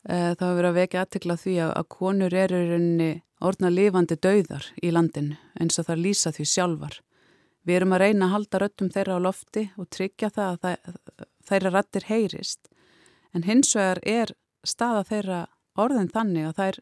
e, 0.02 0.34
þá 0.34 0.42
hefur 0.42 0.58
verið 0.58 0.70
að 0.70 0.80
vekja 0.80 1.04
aðtikla 1.04 1.36
því 1.38 1.54
að, 1.62 1.70
að 1.78 1.88
konur 1.94 2.34
eru 2.34 2.64
rauninni 2.72 3.12
orðna 3.40 3.70
lifandi 3.70 4.18
dauðar 4.18 4.66
í 4.82 4.90
landinu 4.90 5.38
eins 5.62 5.78
og 5.78 5.86
það 5.86 6.02
lýsa 6.08 6.34
því 6.34 6.48
sjálfar. 6.50 6.98
Við 7.62 7.76
erum 7.76 7.94
að 7.94 8.02
reyna 8.02 8.26
að 8.26 8.34
halda 8.34 8.62
röttum 8.64 8.90
þeirra 8.90 9.20
á 9.20 9.24
lofti 9.28 9.64
og 9.78 9.90
tryggja 9.94 10.32
það 10.34 10.50
að 10.50 10.60
það, 10.64 11.24
þeirra 11.52 11.74
rattir 11.76 12.08
heyrist 12.10 12.70
en 13.30 13.46
hins 13.46 13.70
vegar 13.76 14.02
er 14.02 14.34
staða 14.66 15.04
þeirra 15.06 15.40
orðin 15.78 16.10
þannig 16.10 16.48
að 16.48 16.56
þær, 16.60 16.80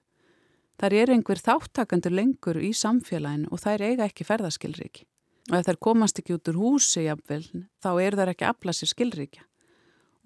þær 0.81 0.97
er 1.03 1.13
einhver 1.15 1.43
þáttakandur 1.43 2.15
lengur 2.15 2.61
í 2.63 2.73
samfélaginu 2.77 3.51
og 3.53 3.63
þær 3.65 3.85
eiga 3.89 4.09
ekki 4.09 4.27
ferðaskilríki. 4.29 5.07
Og 5.49 5.59
ef 5.59 5.69
þær 5.69 5.81
komast 5.81 6.21
ekki 6.21 6.37
út 6.37 6.51
úr 6.53 6.61
húsi 6.61 7.07
jafnvel, 7.07 7.45
þá 7.81 7.91
er 8.05 8.17
þær 8.19 8.33
ekki 8.35 8.47
að 8.47 8.55
afla 8.55 8.75
sér 8.77 8.93
skilríkja. 8.93 9.45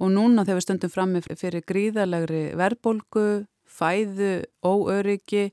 Og 0.03 0.11
núna 0.11 0.43
þegar 0.43 0.59
við 0.59 0.67
stöndum 0.67 0.93
fram 0.93 1.13
með 1.15 1.29
fyrir 1.39 1.63
gríðalegri 1.69 2.43
verbolgu, 2.59 3.27
fæðu, 3.71 4.33
óöryggi, 4.67 5.53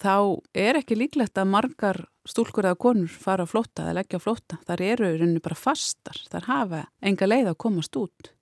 þá 0.00 0.40
er 0.56 0.80
ekki 0.80 0.96
líklegt 0.96 1.36
að 1.38 1.50
margar 1.52 2.00
stúlkur 2.26 2.66
eða 2.68 2.80
konur 2.80 3.12
fara 3.12 3.44
að 3.46 3.52
flóta 3.52 3.84
eða 3.84 3.98
leggja 4.00 4.18
að 4.18 4.24
flóta. 4.24 4.58
Þar 4.66 4.84
eru 4.88 5.12
rauninu 5.12 5.44
bara 5.44 5.58
fastar, 5.58 6.22
þar 6.32 6.48
hafa 6.50 6.82
enga 7.04 7.28
leið 7.28 7.52
að 7.52 7.60
komast 7.66 8.00
út. 8.00 8.32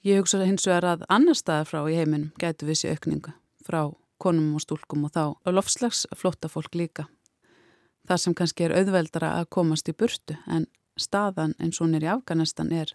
Ég 0.00 0.16
hugsa 0.16 0.38
hins 0.40 0.64
vegar 0.64 0.94
að 0.94 1.02
annar 1.12 1.36
staðar 1.36 1.66
frá 1.68 1.82
í 1.84 1.92
heiminum 1.98 2.30
getur 2.40 2.70
við 2.70 2.78
sér 2.80 2.94
aukninga 2.96 3.34
frá 3.66 3.82
konum 4.20 4.54
og 4.56 4.62
stúlkum 4.64 5.04
og 5.04 5.12
þá 5.12 5.36
og 5.36 5.50
lofslags 5.52 6.06
flótta 6.16 6.48
fólk 6.48 6.72
líka. 6.76 7.04
Það 8.08 8.18
sem 8.22 8.34
kannski 8.36 8.64
er 8.64 8.76
auðveldara 8.78 9.28
að 9.38 9.50
komast 9.56 9.90
í 9.92 9.94
burtu 9.96 10.34
en 10.48 10.62
staðan 11.00 11.54
eins 11.60 11.80
og 11.80 11.84
hún 11.86 11.96
er 11.98 12.04
í 12.06 12.12
Afganistan 12.14 12.70
er, 12.72 12.88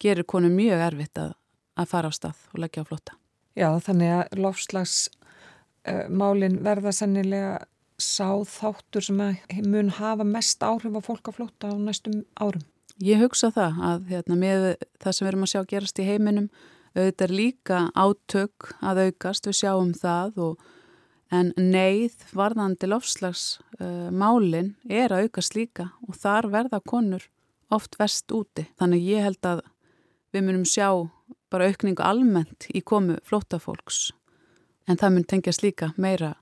gerir 0.00 0.24
konum 0.28 0.54
mjög 0.56 0.80
erfitt 0.90 1.16
að, 1.20 1.32
að 1.80 1.86
fara 1.92 2.08
á 2.12 2.14
stað 2.18 2.38
og 2.52 2.58
leggja 2.64 2.82
á 2.84 2.88
flótta. 2.90 3.12
Já, 3.56 3.68
þannig 3.80 4.10
að 4.18 4.24
lofslagsmálin 4.44 6.56
uh, 6.60 6.64
verða 6.68 6.92
sennilega 6.92 7.52
sá 7.96 8.28
þáttur 8.44 9.02
sem 9.08 9.16
mun 9.64 9.88
hafa 9.96 10.24
mest 10.28 10.60
áhrif 10.60 11.00
á 11.00 11.02
fólk 11.04 11.24
að 11.32 11.36
flótta 11.40 11.72
á 11.72 11.74
næstum 11.80 12.28
árum. 12.36 12.68
Ég 13.04 13.20
hugsa 13.20 13.50
það 13.52 13.80
að 13.84 14.08
hérna, 14.08 14.36
með 14.40 14.62
það 15.02 15.12
sem 15.12 15.24
við 15.24 15.30
erum 15.30 15.44
að 15.44 15.50
sjá 15.52 15.60
gerast 15.68 15.98
í 16.00 16.06
heiminum 16.06 16.48
auðvitað 16.96 17.26
er 17.26 17.34
líka 17.36 17.80
átök 17.92 18.70
að 18.80 19.00
aukast, 19.06 19.48
við 19.48 19.58
sjáum 19.58 19.92
það 19.96 20.38
og, 20.46 20.62
en 21.34 21.50
neyð 21.58 22.14
varðandi 22.38 22.88
lofslagsmálin 22.88 24.70
uh, 24.72 24.94
er 25.02 25.12
að 25.12 25.26
aukast 25.26 25.56
líka 25.58 25.90
og 26.06 26.16
þar 26.16 26.48
verða 26.54 26.80
konur 26.80 27.26
oft 27.74 27.98
vest 28.00 28.32
úti. 28.32 28.68
Þannig 28.78 29.04
ég 29.10 29.26
held 29.26 29.50
að 29.50 29.64
við 30.32 30.46
munum 30.46 30.64
sjá 30.64 30.88
bara 31.52 31.68
aukningu 31.68 32.04
almennt 32.06 32.68
í 32.72 32.80
komu 32.80 33.18
flótafólks 33.26 34.14
en 34.86 34.96
það 34.96 35.16
mun 35.16 35.28
tengjast 35.28 35.66
líka 35.66 35.90
meira 35.98 36.36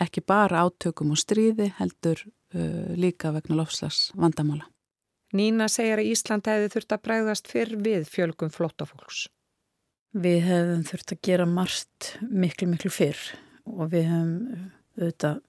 ekki 0.00 0.22
bara 0.22 0.64
átökum 0.64 1.12
og 1.12 1.20
stríði 1.20 1.72
heldur 1.82 2.24
uh, 2.24 2.96
líka 2.96 3.34
vegna 3.34 3.60
lofslags 3.60 4.08
vandamála. 4.16 4.70
Nína 5.36 5.66
segir 5.68 6.00
að 6.00 6.08
Ísland 6.08 6.46
hefði 6.48 6.70
þurft 6.72 6.94
að 6.94 7.02
bregðast 7.04 7.50
fyrr 7.50 7.74
við 7.84 8.06
fjölgum 8.08 8.52
flótafólks. 8.52 9.26
Við 10.16 10.38
hefðum 10.46 10.86
þurft 10.88 11.12
að 11.12 11.20
gera 11.28 11.46
margt 11.48 12.14
miklu, 12.24 12.70
miklu 12.70 12.92
fyrr 12.92 13.20
og 13.68 13.90
við 13.92 14.08
hefum 14.08 14.32
auðvitað 14.96 15.42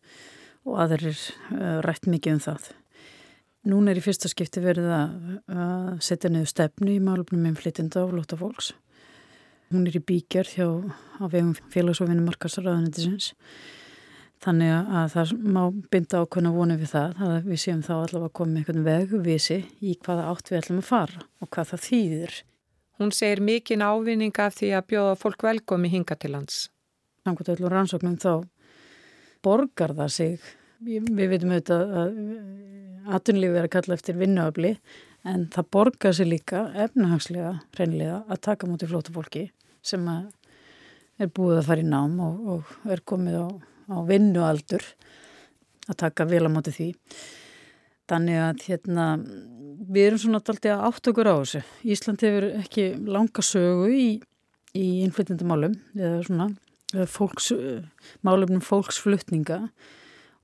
og 0.68 0.82
aðrir 0.84 1.22
uh, 1.56 1.80
rætt 1.86 2.10
mikið 2.12 2.36
um 2.36 2.44
það. 2.44 2.68
Nún 3.70 3.88
er 3.92 4.00
í 4.00 4.04
fyrsta 4.04 4.30
skipti 4.32 4.62
verið 4.63 4.88
að 4.92 5.98
setja 6.04 6.32
niður 6.32 6.52
stefnu 6.52 6.94
í 6.94 7.02
málumnum 7.04 7.42
með 7.44 7.58
flytjenda 7.63 8.06
og 8.06 8.13
flótafólks. 8.13 8.72
Hún 9.70 9.88
er 9.88 9.98
í 10.00 10.04
bíkjörð 10.04 10.54
hjá 10.56 10.68
félags- 11.70 12.00
og 12.02 12.10
vinnumarkasraðanetisins 12.10 13.34
Þannig 14.39 14.69
að 14.71 15.08
það 15.13 15.32
má 15.52 15.63
binda 15.91 16.19
ákveðna 16.23 16.52
vonu 16.56 16.75
við 16.80 16.91
það 16.93 17.17
að 17.25 17.47
við 17.49 17.60
séum 17.60 17.82
þá 17.84 17.93
allavega 17.97 18.36
komið 18.39 18.60
einhvern 18.62 18.86
vegvísi 18.86 19.58
í 19.84 19.95
hvaða 19.99 20.28
átt 20.32 20.52
við 20.52 20.60
ætlum 20.62 20.80
að 20.80 20.88
fara 20.88 21.25
og 21.43 21.49
hvað 21.52 21.73
það 21.73 21.82
þýðir. 21.88 22.38
Hún 22.99 23.12
segir 23.15 23.41
mikinn 23.43 23.84
ávinninga 23.84 24.45
af 24.47 24.56
því 24.56 24.69
að 24.78 24.88
bjóða 24.93 25.18
fólk 25.20 25.43
velkomi 25.43 25.91
hinga 25.91 26.16
til 26.20 26.32
hans. 26.38 26.61
Samkvæmt 27.28 27.51
öllum 27.55 27.74
rannsóknum 27.74 28.16
þá 28.20 28.32
borgar 29.43 29.93
það 29.97 30.16
sig. 30.16 30.47
Við 30.88 31.11
veitum 31.34 31.51
auðvitað 31.51 31.93
að 31.99 32.20
atunlífi 33.20 33.59
er 33.59 33.68
að 33.68 33.74
kalla 33.76 33.97
eftir 33.97 34.20
vinnuöfli 34.20 34.72
en 35.28 35.47
það 35.51 35.70
borgar 35.76 36.16
sig 36.16 36.30
líka 36.30 36.61
efnahagslega 36.80 37.57
reynlega 37.76 38.22
að 38.28 38.43
taka 38.47 38.70
mútið 38.70 38.93
flóta 38.93 39.16
fólki 39.16 39.49
sem 39.84 40.07
er 41.20 41.32
búið 41.36 41.59
að 41.59 41.68
fara 41.74 41.84
í 41.84 41.89
nám 41.89 42.16
og, 42.24 42.39
og 42.53 42.91
er 42.91 43.03
komið 43.03 43.39
á 43.43 43.47
á 43.90 43.98
vinnualdur 44.08 44.86
að 45.90 46.00
taka 46.06 46.28
vel 46.30 46.46
á 46.46 46.52
móti 46.54 46.74
því. 46.76 46.90
Þannig 48.10 48.42
að 48.42 48.64
hérna, 48.70 49.06
við 49.90 50.08
erum 50.08 50.22
svona 50.24 50.42
alltaf 50.42 50.86
átt 50.88 51.12
okkur 51.12 51.30
á 51.30 51.36
þessu. 51.42 51.62
Ísland 51.86 52.26
hefur 52.26 52.50
ekki 52.62 52.88
langa 53.10 53.46
sögu 53.46 53.92
í, 53.94 54.10
í 54.78 54.88
innflytjandamálum 55.06 55.78
eða 55.98 56.24
svona 56.26 56.50
fólks, 57.10 57.52
málumnum 58.26 58.64
fólksflutninga 58.66 59.68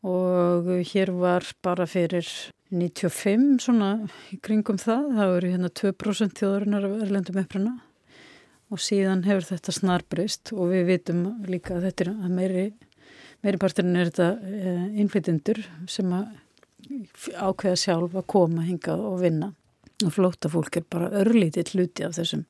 og 0.05 0.67
hér 0.85 1.09
var 1.17 1.47
bara 1.65 1.87
fyrir 1.89 2.27
95 2.69 3.65
svona 3.65 3.89
í 4.33 4.37
kringum 4.43 4.77
það, 4.81 5.09
það 5.17 5.35
eru 5.39 5.51
hérna 5.53 5.71
2% 5.81 6.41
þjóðurinnar 6.41 6.85
af 6.85 6.95
erlendum 7.05 7.41
uppruna 7.41 7.73
og 8.73 8.81
síðan 8.81 9.23
hefur 9.25 9.47
þetta 9.51 9.73
snarbrist 9.73 10.53
og 10.53 10.73
við 10.73 10.89
vitum 10.91 11.23
líka 11.49 11.77
að 11.77 11.87
þetta 11.89 12.05
er 12.05 12.11
að 12.13 12.35
meiri, 12.37 12.65
meiri 13.45 13.61
parturinn 13.61 13.99
er 13.99 14.09
þetta 14.09 14.29
eh, 14.49 14.87
innflytjendur 15.03 15.61
sem 15.91 16.11
ákveða 17.35 17.77
sjálf 17.79 18.17
að 18.17 18.27
koma, 18.31 18.65
hinga 18.65 18.97
og 18.97 19.21
vinna. 19.21 19.51
Og 20.03 20.11
flóta 20.11 20.51
fólk 20.51 20.79
er 20.79 20.85
bara 20.91 21.11
örlítið 21.21 21.75
hluti 21.75 22.03
af 22.05 22.17
þessum 22.17 22.43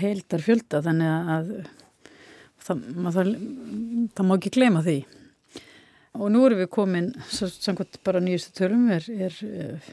heildar 0.00 0.42
fjölda 0.42 0.80
þannig 0.84 1.30
að 1.34 1.48
það, 2.60 2.84
það, 3.14 3.32
það 4.16 4.28
má 4.28 4.36
ekki 4.36 4.54
glema 4.56 4.82
því. 4.86 4.98
Og 6.18 6.30
nú 6.34 6.42
erum 6.46 6.60
við 6.64 6.70
komin 6.74 7.10
samkvæmt 7.30 8.00
bara 8.06 8.22
nýjustu 8.22 8.54
tölum 8.58 8.88
er, 8.96 9.06
er 9.28 9.36
eh, 9.46 9.90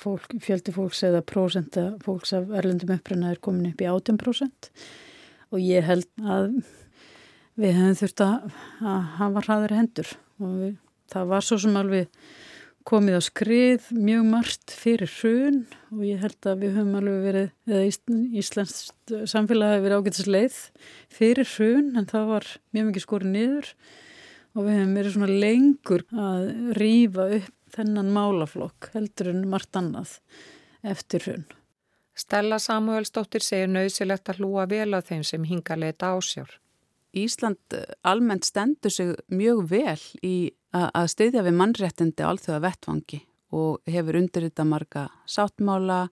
fólk, 0.00 0.34
fjöldi 0.42 0.74
fólks 0.74 1.04
eða 1.06 1.22
prósenta 1.26 1.92
fólks 2.04 2.34
af 2.36 2.50
erlendum 2.58 2.96
uppröna 2.96 3.30
er 3.32 3.42
komin 3.42 3.70
upp 3.70 3.82
í 3.82 3.88
18% 3.90 4.70
og 5.54 5.62
ég 5.62 5.86
held 5.86 6.08
að 6.26 6.58
við 7.60 7.78
hefum 7.78 7.96
þurft 8.00 8.24
að, 8.24 8.50
að 8.82 9.06
hafa 9.20 9.44
hraðari 9.46 9.80
hendur 9.80 10.12
og 10.42 10.58
við, 10.60 10.74
það 11.12 11.32
var 11.32 11.46
svo 11.46 11.58
sem 11.62 11.78
alveg 11.80 12.22
komið 12.86 13.18
á 13.18 13.22
skrið 13.26 13.86
mjög 13.96 14.26
margt 14.30 14.74
fyrir 14.78 15.10
hrun 15.18 15.62
og 15.90 16.02
ég 16.06 16.22
held 16.22 16.46
að 16.46 16.62
við 16.62 16.76
höfum 16.76 16.98
alveg 17.00 17.24
verið, 17.24 17.48
eða 17.66 17.86
Íslands 18.42 18.76
samfélag 19.32 19.74
hefur 19.74 19.86
verið 19.88 20.02
ágætisleið 20.02 20.58
fyrir 21.16 21.50
hrun 21.56 21.92
en 21.98 22.08
það 22.12 22.28
var 22.30 22.50
mjög 22.76 22.90
mikið 22.90 23.06
skorið 23.06 23.32
niður 23.34 23.72
og 24.56 24.62
við 24.62 24.78
hefum 24.78 24.96
verið 25.00 25.16
svona 25.16 25.38
lengur 25.44 26.06
að 26.26 26.48
rýfa 26.78 27.28
upp 27.40 27.52
þennan 27.76 28.12
málaflokk 28.14 28.90
heldur 28.94 29.32
en 29.32 29.42
margt 29.50 29.76
annað 29.76 30.18
eftir 30.86 31.26
hrun. 31.26 31.48
Stella 32.16 32.60
Samuelsdóttir 32.62 33.44
segir 33.44 33.68
nöðsilegt 33.68 34.30
að 34.30 34.40
hlúa 34.40 34.64
vel 34.70 34.94
á 34.96 35.04
þeim 35.04 35.26
sem 35.26 35.42
hinga 35.44 35.76
leita 35.76 36.14
ásjár. 36.14 36.54
Ísland 37.16 37.58
eh, 37.74 37.88
almennt 38.04 38.44
stendur 38.44 38.92
sig 38.92 39.14
mjög 39.32 39.64
vel 39.70 40.00
í 40.22 40.36
að 40.76 41.06
styðja 41.08 41.44
við 41.46 41.54
mannréttindi 41.56 42.24
alþjóða 42.26 42.64
vettvangi 42.66 43.22
og 43.56 43.80
hefur 43.88 44.18
undir 44.18 44.44
þetta 44.44 44.66
marga 44.68 45.06
sáttmála 45.30 46.08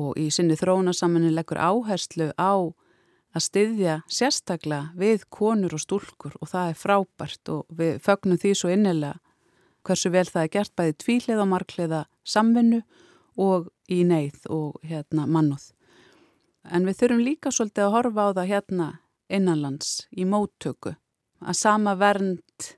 og 0.00 0.16
í 0.20 0.30
sinni 0.32 0.56
þróunasammenni 0.56 1.34
leggur 1.34 1.60
áherslu 1.60 2.30
á 2.40 2.72
að 3.36 3.44
styðja 3.44 3.96
sérstaklega 4.08 4.94
við 4.96 5.26
konur 5.28 5.76
og 5.76 5.82
stúlkur 5.82 6.36
og 6.40 6.48
það 6.52 6.70
er 6.70 6.80
frábært 6.80 7.52
og 7.52 7.64
við 7.68 7.98
fögnum 8.04 8.40
því 8.40 8.52
svo 8.56 8.72
innilega 8.72 9.20
hversu 9.86 10.10
vel 10.10 10.26
það 10.26 10.42
er 10.42 10.52
gert 10.56 10.74
bæði 10.78 10.96
tvílið 11.02 11.42
og 11.42 11.50
markliða 11.52 12.04
samvinnu 12.26 12.82
og 13.36 13.68
í 13.92 14.02
neyð 14.08 14.48
og 14.50 14.78
hérna 14.86 15.26
mannuð. 15.30 15.70
En 16.66 16.86
við 16.88 17.02
þurfum 17.02 17.22
líka 17.22 17.52
svolítið 17.54 17.84
að 17.84 17.94
horfa 17.94 18.24
á 18.26 18.30
það 18.38 18.50
hérna 18.50 18.86
innanlands 19.28 20.06
í 20.16 20.26
móttöku. 20.28 20.94
Að 21.40 21.58
sama 21.58 21.96
vernd 21.98 22.70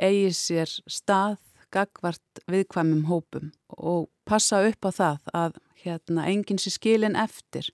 eigi 0.00 0.30
sér 0.36 0.70
stað 0.88 1.38
gagvart 1.70 2.42
viðkvæmum 2.50 3.06
hópum 3.10 3.50
og 3.68 4.08
passa 4.26 4.62
upp 4.66 4.86
á 4.86 4.90
það 4.90 5.30
að 5.34 5.58
hérna 5.84 6.26
enginn 6.30 6.60
sé 6.60 6.72
skilin 6.74 7.18
eftir. 7.18 7.70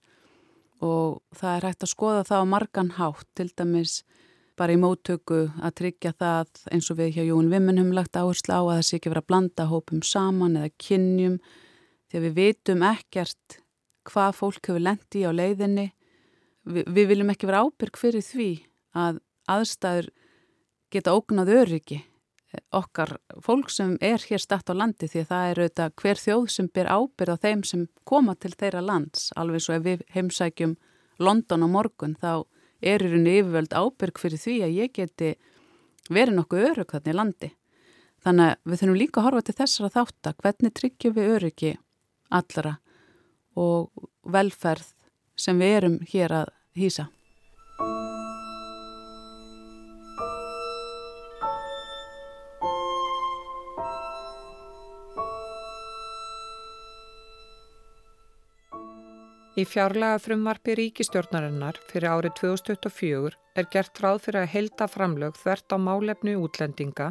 Og 0.85 1.23
það 1.37 1.57
er 1.57 1.67
hægt 1.71 1.87
að 1.87 1.93
skoða 1.93 2.25
það 2.29 2.45
á 2.45 2.53
margan 2.53 2.95
hátt 2.99 3.29
til 3.39 3.49
dæmis 3.57 4.03
bara 4.57 4.73
í 4.73 4.81
móttöku 4.81 5.47
að 5.61 5.77
tryggja 5.81 6.13
það 6.17 6.65
eins 6.73 6.89
og 6.93 6.99
við 7.01 7.17
hjá 7.17 7.25
Jón 7.29 7.51
Vimmun 7.53 7.81
höfum 7.81 7.97
lagt 7.97 8.17
áherslu 8.17 8.57
á 8.57 8.61
að 8.61 8.73
það 8.73 8.87
sé 8.89 8.99
ekki 8.99 9.13
verið 9.13 9.25
að 9.25 9.31
blanda 9.33 9.69
hópum 9.73 10.03
saman 10.05 10.59
eða 10.61 10.73
kynjum. 10.81 11.39
Því 12.07 12.19
að 12.19 12.27
við 12.27 12.37
vitum 12.41 12.85
ekkert 12.87 13.59
hvað 14.07 14.37
fólk 14.39 14.71
hefur 14.71 14.85
lendi 14.85 15.25
á 15.27 15.31
leiðinni. 15.35 15.87
Vi, 16.67 16.83
við 16.83 17.13
viljum 17.13 17.31
ekki 17.31 17.49
vera 17.49 17.63
ábyrg 17.63 17.99
fyrir 18.01 18.25
því 18.27 18.51
að 18.97 19.21
aðstæður 19.51 20.11
geta 20.91 21.15
ógnað 21.15 21.53
öryggi 21.61 22.01
okkar 22.75 23.17
fólk 23.45 23.71
sem 23.71 23.97
er 24.01 24.23
hér 24.23 24.41
statt 24.41 24.71
á 24.71 24.75
landi 24.75 25.09
því 25.11 25.23
að 25.23 25.31
það 25.31 25.49
er 25.51 25.61
auðvitað 25.61 25.95
hver 26.01 26.21
þjóð 26.23 26.47
sem 26.55 26.69
ber 26.73 26.89
ábyrð 26.89 27.35
á 27.37 27.43
þeim 27.43 27.65
sem 27.69 27.87
koma 28.09 28.35
til 28.35 28.53
þeirra 28.55 28.83
lands 28.85 29.31
alveg 29.37 29.65
svo 29.65 29.77
ef 29.77 29.85
við 29.85 30.05
heimsækjum 30.15 30.77
London 31.19 31.67
á 31.67 31.69
morgun 31.69 32.17
þá 32.21 32.47
er 32.81 33.03
í 33.03 33.11
rauninni 33.11 33.37
yfirvöld 33.41 33.77
ábyrg 33.77 34.21
fyrir 34.21 34.41
því 34.41 34.57
að 34.67 34.77
ég 34.77 34.95
geti 34.97 35.31
verið 36.13 36.37
nokkuð 36.39 36.67
örug 36.71 36.93
þarna 36.93 37.13
í 37.13 37.17
landi. 37.17 37.51
Þannig 38.27 38.51
að 38.51 38.59
við 38.71 38.81
þurfum 38.81 39.01
líka 39.01 39.21
að 39.21 39.27
horfa 39.27 39.47
til 39.47 39.57
þessara 39.61 39.95
þátt 39.95 40.29
að 40.31 40.39
hvernig 40.43 40.75
tryggjum 40.77 41.17
við 41.17 41.33
öryggi 41.37 41.73
allara 42.37 42.75
og 43.57 44.09
velferð 44.27 44.93
sem 45.37 45.59
við 45.61 45.77
erum 45.79 45.99
hér 46.11 46.35
að 46.43 46.53
hýsa. 46.77 47.09
Í 59.57 59.65
fjárlega 59.65 60.19
frumvarfi 60.21 60.75
ríkistjórnarinnar 60.77 61.79
fyrir 61.89 62.11
árið 62.13 62.35
2024 62.43 63.39
er 63.57 63.69
gert 63.73 64.03
ráð 64.05 64.19
fyrir 64.27 64.43
að 64.43 64.51
helda 64.53 64.89
framlög 64.93 65.39
þvert 65.41 65.73
á 65.73 65.77
málefnu 65.81 66.35
útlendinga, 66.45 67.07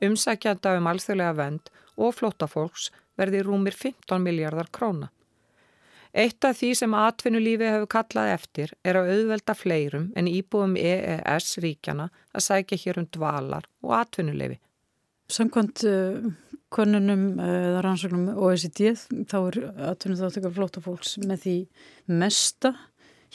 umsækjanda 0.00 0.78
um 0.78 0.88
alþjóðlega 0.88 1.36
vend 1.36 1.68
og 2.00 2.16
flótafólks 2.16 2.88
verði 3.20 3.42
rúmir 3.44 3.76
15 3.76 4.24
miljardar 4.24 4.72
króna. 4.72 5.10
Eitt 6.10 6.42
af 6.44 6.58
því 6.58 6.72
sem 6.74 6.94
atvinnulífi 6.98 7.68
hefur 7.70 7.90
kallað 7.94 8.32
eftir 8.34 8.72
er 8.82 8.98
að 8.98 9.12
auðvelda 9.14 9.54
fleirum 9.54 10.08
en 10.18 10.30
íbúum 10.30 10.74
EES 10.80 11.52
ríkjana 11.62 12.08
að 12.34 12.46
sækja 12.48 12.80
hér 12.84 13.02
um 13.04 13.06
dvalar 13.14 13.68
og 13.86 13.94
atvinnuleifi. 14.00 14.58
Samkvæmt 15.30 15.84
uh, 15.86 16.32
konunum 16.74 17.38
eða 17.42 17.82
rannsóknum 17.86 18.34
OECD 18.34 18.92
þá 19.30 19.38
er 19.38 19.58
aðtunum 19.90 20.18
þáttökar 20.18 20.54
flótafólks 20.58 21.16
með 21.22 21.44
því 21.44 21.56
mesta 22.20 22.74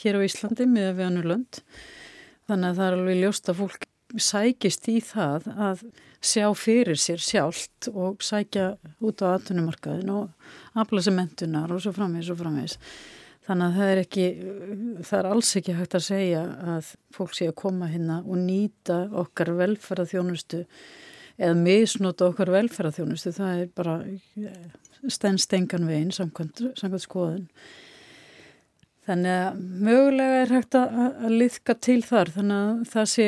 hér 0.02 0.20
á 0.20 0.26
Íslandi 0.28 0.68
með 0.68 0.92
við 0.98 1.08
annur 1.08 1.30
lönd 1.32 1.60
þannig 2.48 2.68
að 2.70 2.80
það 2.80 2.86
er 2.86 2.98
alveg 2.98 3.20
ljóst 3.22 3.50
að 3.52 3.60
fólk 3.62 3.86
sækist 4.22 4.88
í 4.92 4.98
það 5.04 5.48
að 5.54 5.84
sjá 6.24 6.46
fyrir 6.58 6.98
sér 7.00 7.22
sjálft 7.22 7.90
og 7.92 8.24
sækja 8.24 8.72
út 9.04 9.22
á 9.22 9.36
aðtunumarkaðin 9.36 10.12
og 10.14 10.78
afla 10.78 11.04
sem 11.04 11.16
mentunar 11.16 11.72
og 11.72 11.82
svo 11.84 11.94
framvegs 11.96 12.32
og 12.32 12.40
framvegs 12.40 12.78
þannig 13.46 13.66
að 13.66 13.80
það 13.80 13.90
er 13.92 14.02
ekki 14.02 14.28
það 15.06 15.18
er 15.18 15.28
alls 15.30 15.56
ekki 15.60 15.76
hægt 15.78 15.98
að 15.98 16.06
segja 16.08 16.44
að 16.76 16.94
fólk 17.14 17.36
sé 17.36 17.50
að 17.50 17.58
koma 17.62 17.90
hérna 17.92 18.22
og 18.24 18.40
nýta 18.42 19.04
okkar 19.22 19.52
velferða 19.60 20.08
þjónustu 20.14 20.64
eða 21.36 21.56
misnóta 21.60 22.30
okkar 22.30 22.52
velferðarþjónustu, 22.54 23.32
það 23.36 23.62
er 23.62 23.72
bara 23.76 23.96
stennstengan 25.12 25.88
veginn 25.88 26.14
samkvæmt, 26.14 26.62
samkvæmt 26.78 27.04
skoðun. 27.04 27.44
Þannig 29.06 29.36
að 29.38 29.58
mögulega 29.86 30.38
er 30.42 30.52
hægt 30.56 30.74
að, 30.74 30.94
að 31.22 31.34
liðka 31.40 31.74
til 31.86 32.00
þar 32.02 32.30
þannig 32.34 32.62
að 32.62 32.80
það 32.90 33.04
sé, 33.12 33.26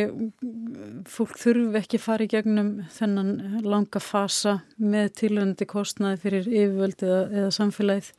fólk 1.07 1.37
þurfi 1.39 1.79
ekki 1.79 2.01
fara 2.03 2.27
í 2.27 2.31
gegnum 2.33 2.73
þennan 2.97 3.31
langa 3.63 4.03
fasa 4.03 4.57
með 4.83 5.13
tilhörandi 5.21 5.69
kostnaði 5.71 6.19
fyrir 6.25 6.49
yfirvöld 6.51 7.05
eða, 7.07 7.21
eða 7.31 7.53
samfélagið 7.55 8.11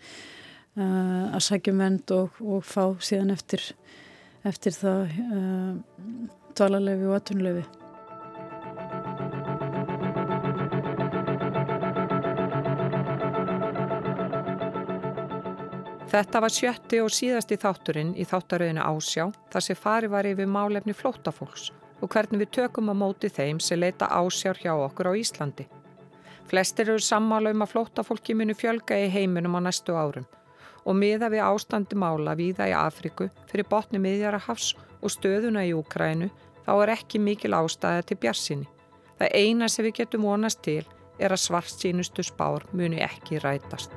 uh, 0.79 1.25
að 1.35 1.43
sækja 1.49 1.75
vend 1.81 2.15
og, 2.15 2.39
og 2.39 2.63
fá 2.63 2.85
síðan 3.03 3.35
eftir, 3.35 3.67
eftir 4.47 4.79
það 4.79 5.19
uh, 5.27 5.75
dvalarlefi 6.55 7.11
og 7.11 7.19
atunlefi. 7.19 7.67
Þetta 16.09 16.39
var 16.41 16.49
sjötti 16.49 16.97
og 17.05 17.11
síðasti 17.13 17.53
þátturinn 17.61 18.15
í 18.17 18.23
þáttaröðinu 18.25 18.81
Ásjá 18.81 19.27
þar 19.53 19.61
sem 19.61 19.77
fari 19.77 20.07
var 20.09 20.25
yfir 20.25 20.47
málefni 20.49 20.95
flótafólks 20.97 21.67
og 22.01 22.09
hvernig 22.09 22.41
við 22.41 22.49
tökum 22.57 22.89
á 22.89 22.97
móti 22.97 23.29
þeim 23.29 23.59
sem 23.61 23.77
leita 23.77 24.07
ásjár 24.09 24.57
hjá 24.57 24.71
okkur 24.73 25.11
á 25.11 25.19
Íslandi. 25.19 25.67
Flestir 26.49 26.89
eru 26.89 27.03
sammála 27.05 27.53
um 27.53 27.61
að 27.61 27.75
flótafólki 27.75 28.33
munu 28.33 28.55
fjölga 28.57 28.97
í 28.97 29.05
heiminum 29.13 29.59
á 29.61 29.69
næstu 29.69 29.93
árum 29.93 30.25
og 30.81 30.97
miða 30.97 31.29
við 31.29 31.45
ástandi 31.45 31.99
mála 32.01 32.33
víða 32.39 32.71
í 32.71 32.73
Afriku 32.73 33.27
fyrir 33.51 33.69
botni 33.69 34.01
miðjara 34.01 34.39
hafs 34.47 34.71
og 35.03 35.13
stöðuna 35.13 35.61
í 35.67 35.75
Úkrænu 35.77 36.31
þá 36.65 36.71
er 36.79 36.93
ekki 36.95 37.21
mikil 37.21 37.53
ástæði 37.53 38.07
til 38.09 38.17
bjarsinni. 38.23 38.65
Það 39.19 39.37
eina 39.43 39.69
sem 39.69 39.85
við 39.85 39.99
getum 40.01 40.25
vonast 40.25 40.63
til 40.65 40.81
er 41.19 41.29
að 41.29 41.43
svart 41.45 41.69
sínustu 41.69 42.25
spár 42.25 42.65
muni 42.73 42.97
ekki 43.05 43.43
rætast. 43.45 43.93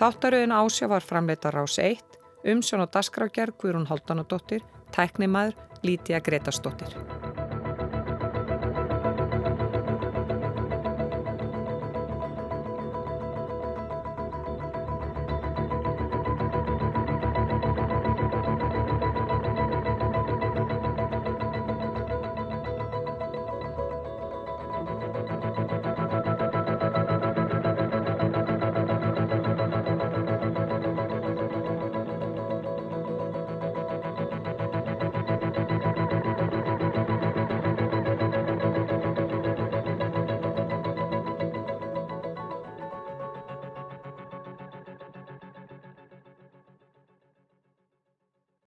Þáttaröðin 0.00 0.54
ásjá 0.56 0.86
var 0.88 1.04
framleitar 1.04 1.58
ás 1.60 1.74
1, 1.76 2.14
umsjón 2.48 2.86
og 2.86 2.88
dasgrágerð 2.94 3.58
Guðrún 3.60 3.84
Haldanadóttir, 3.90 4.62
tæknimaður 4.96 5.58
Lítiða 5.84 6.22
Gretarsdóttir. 6.24 6.96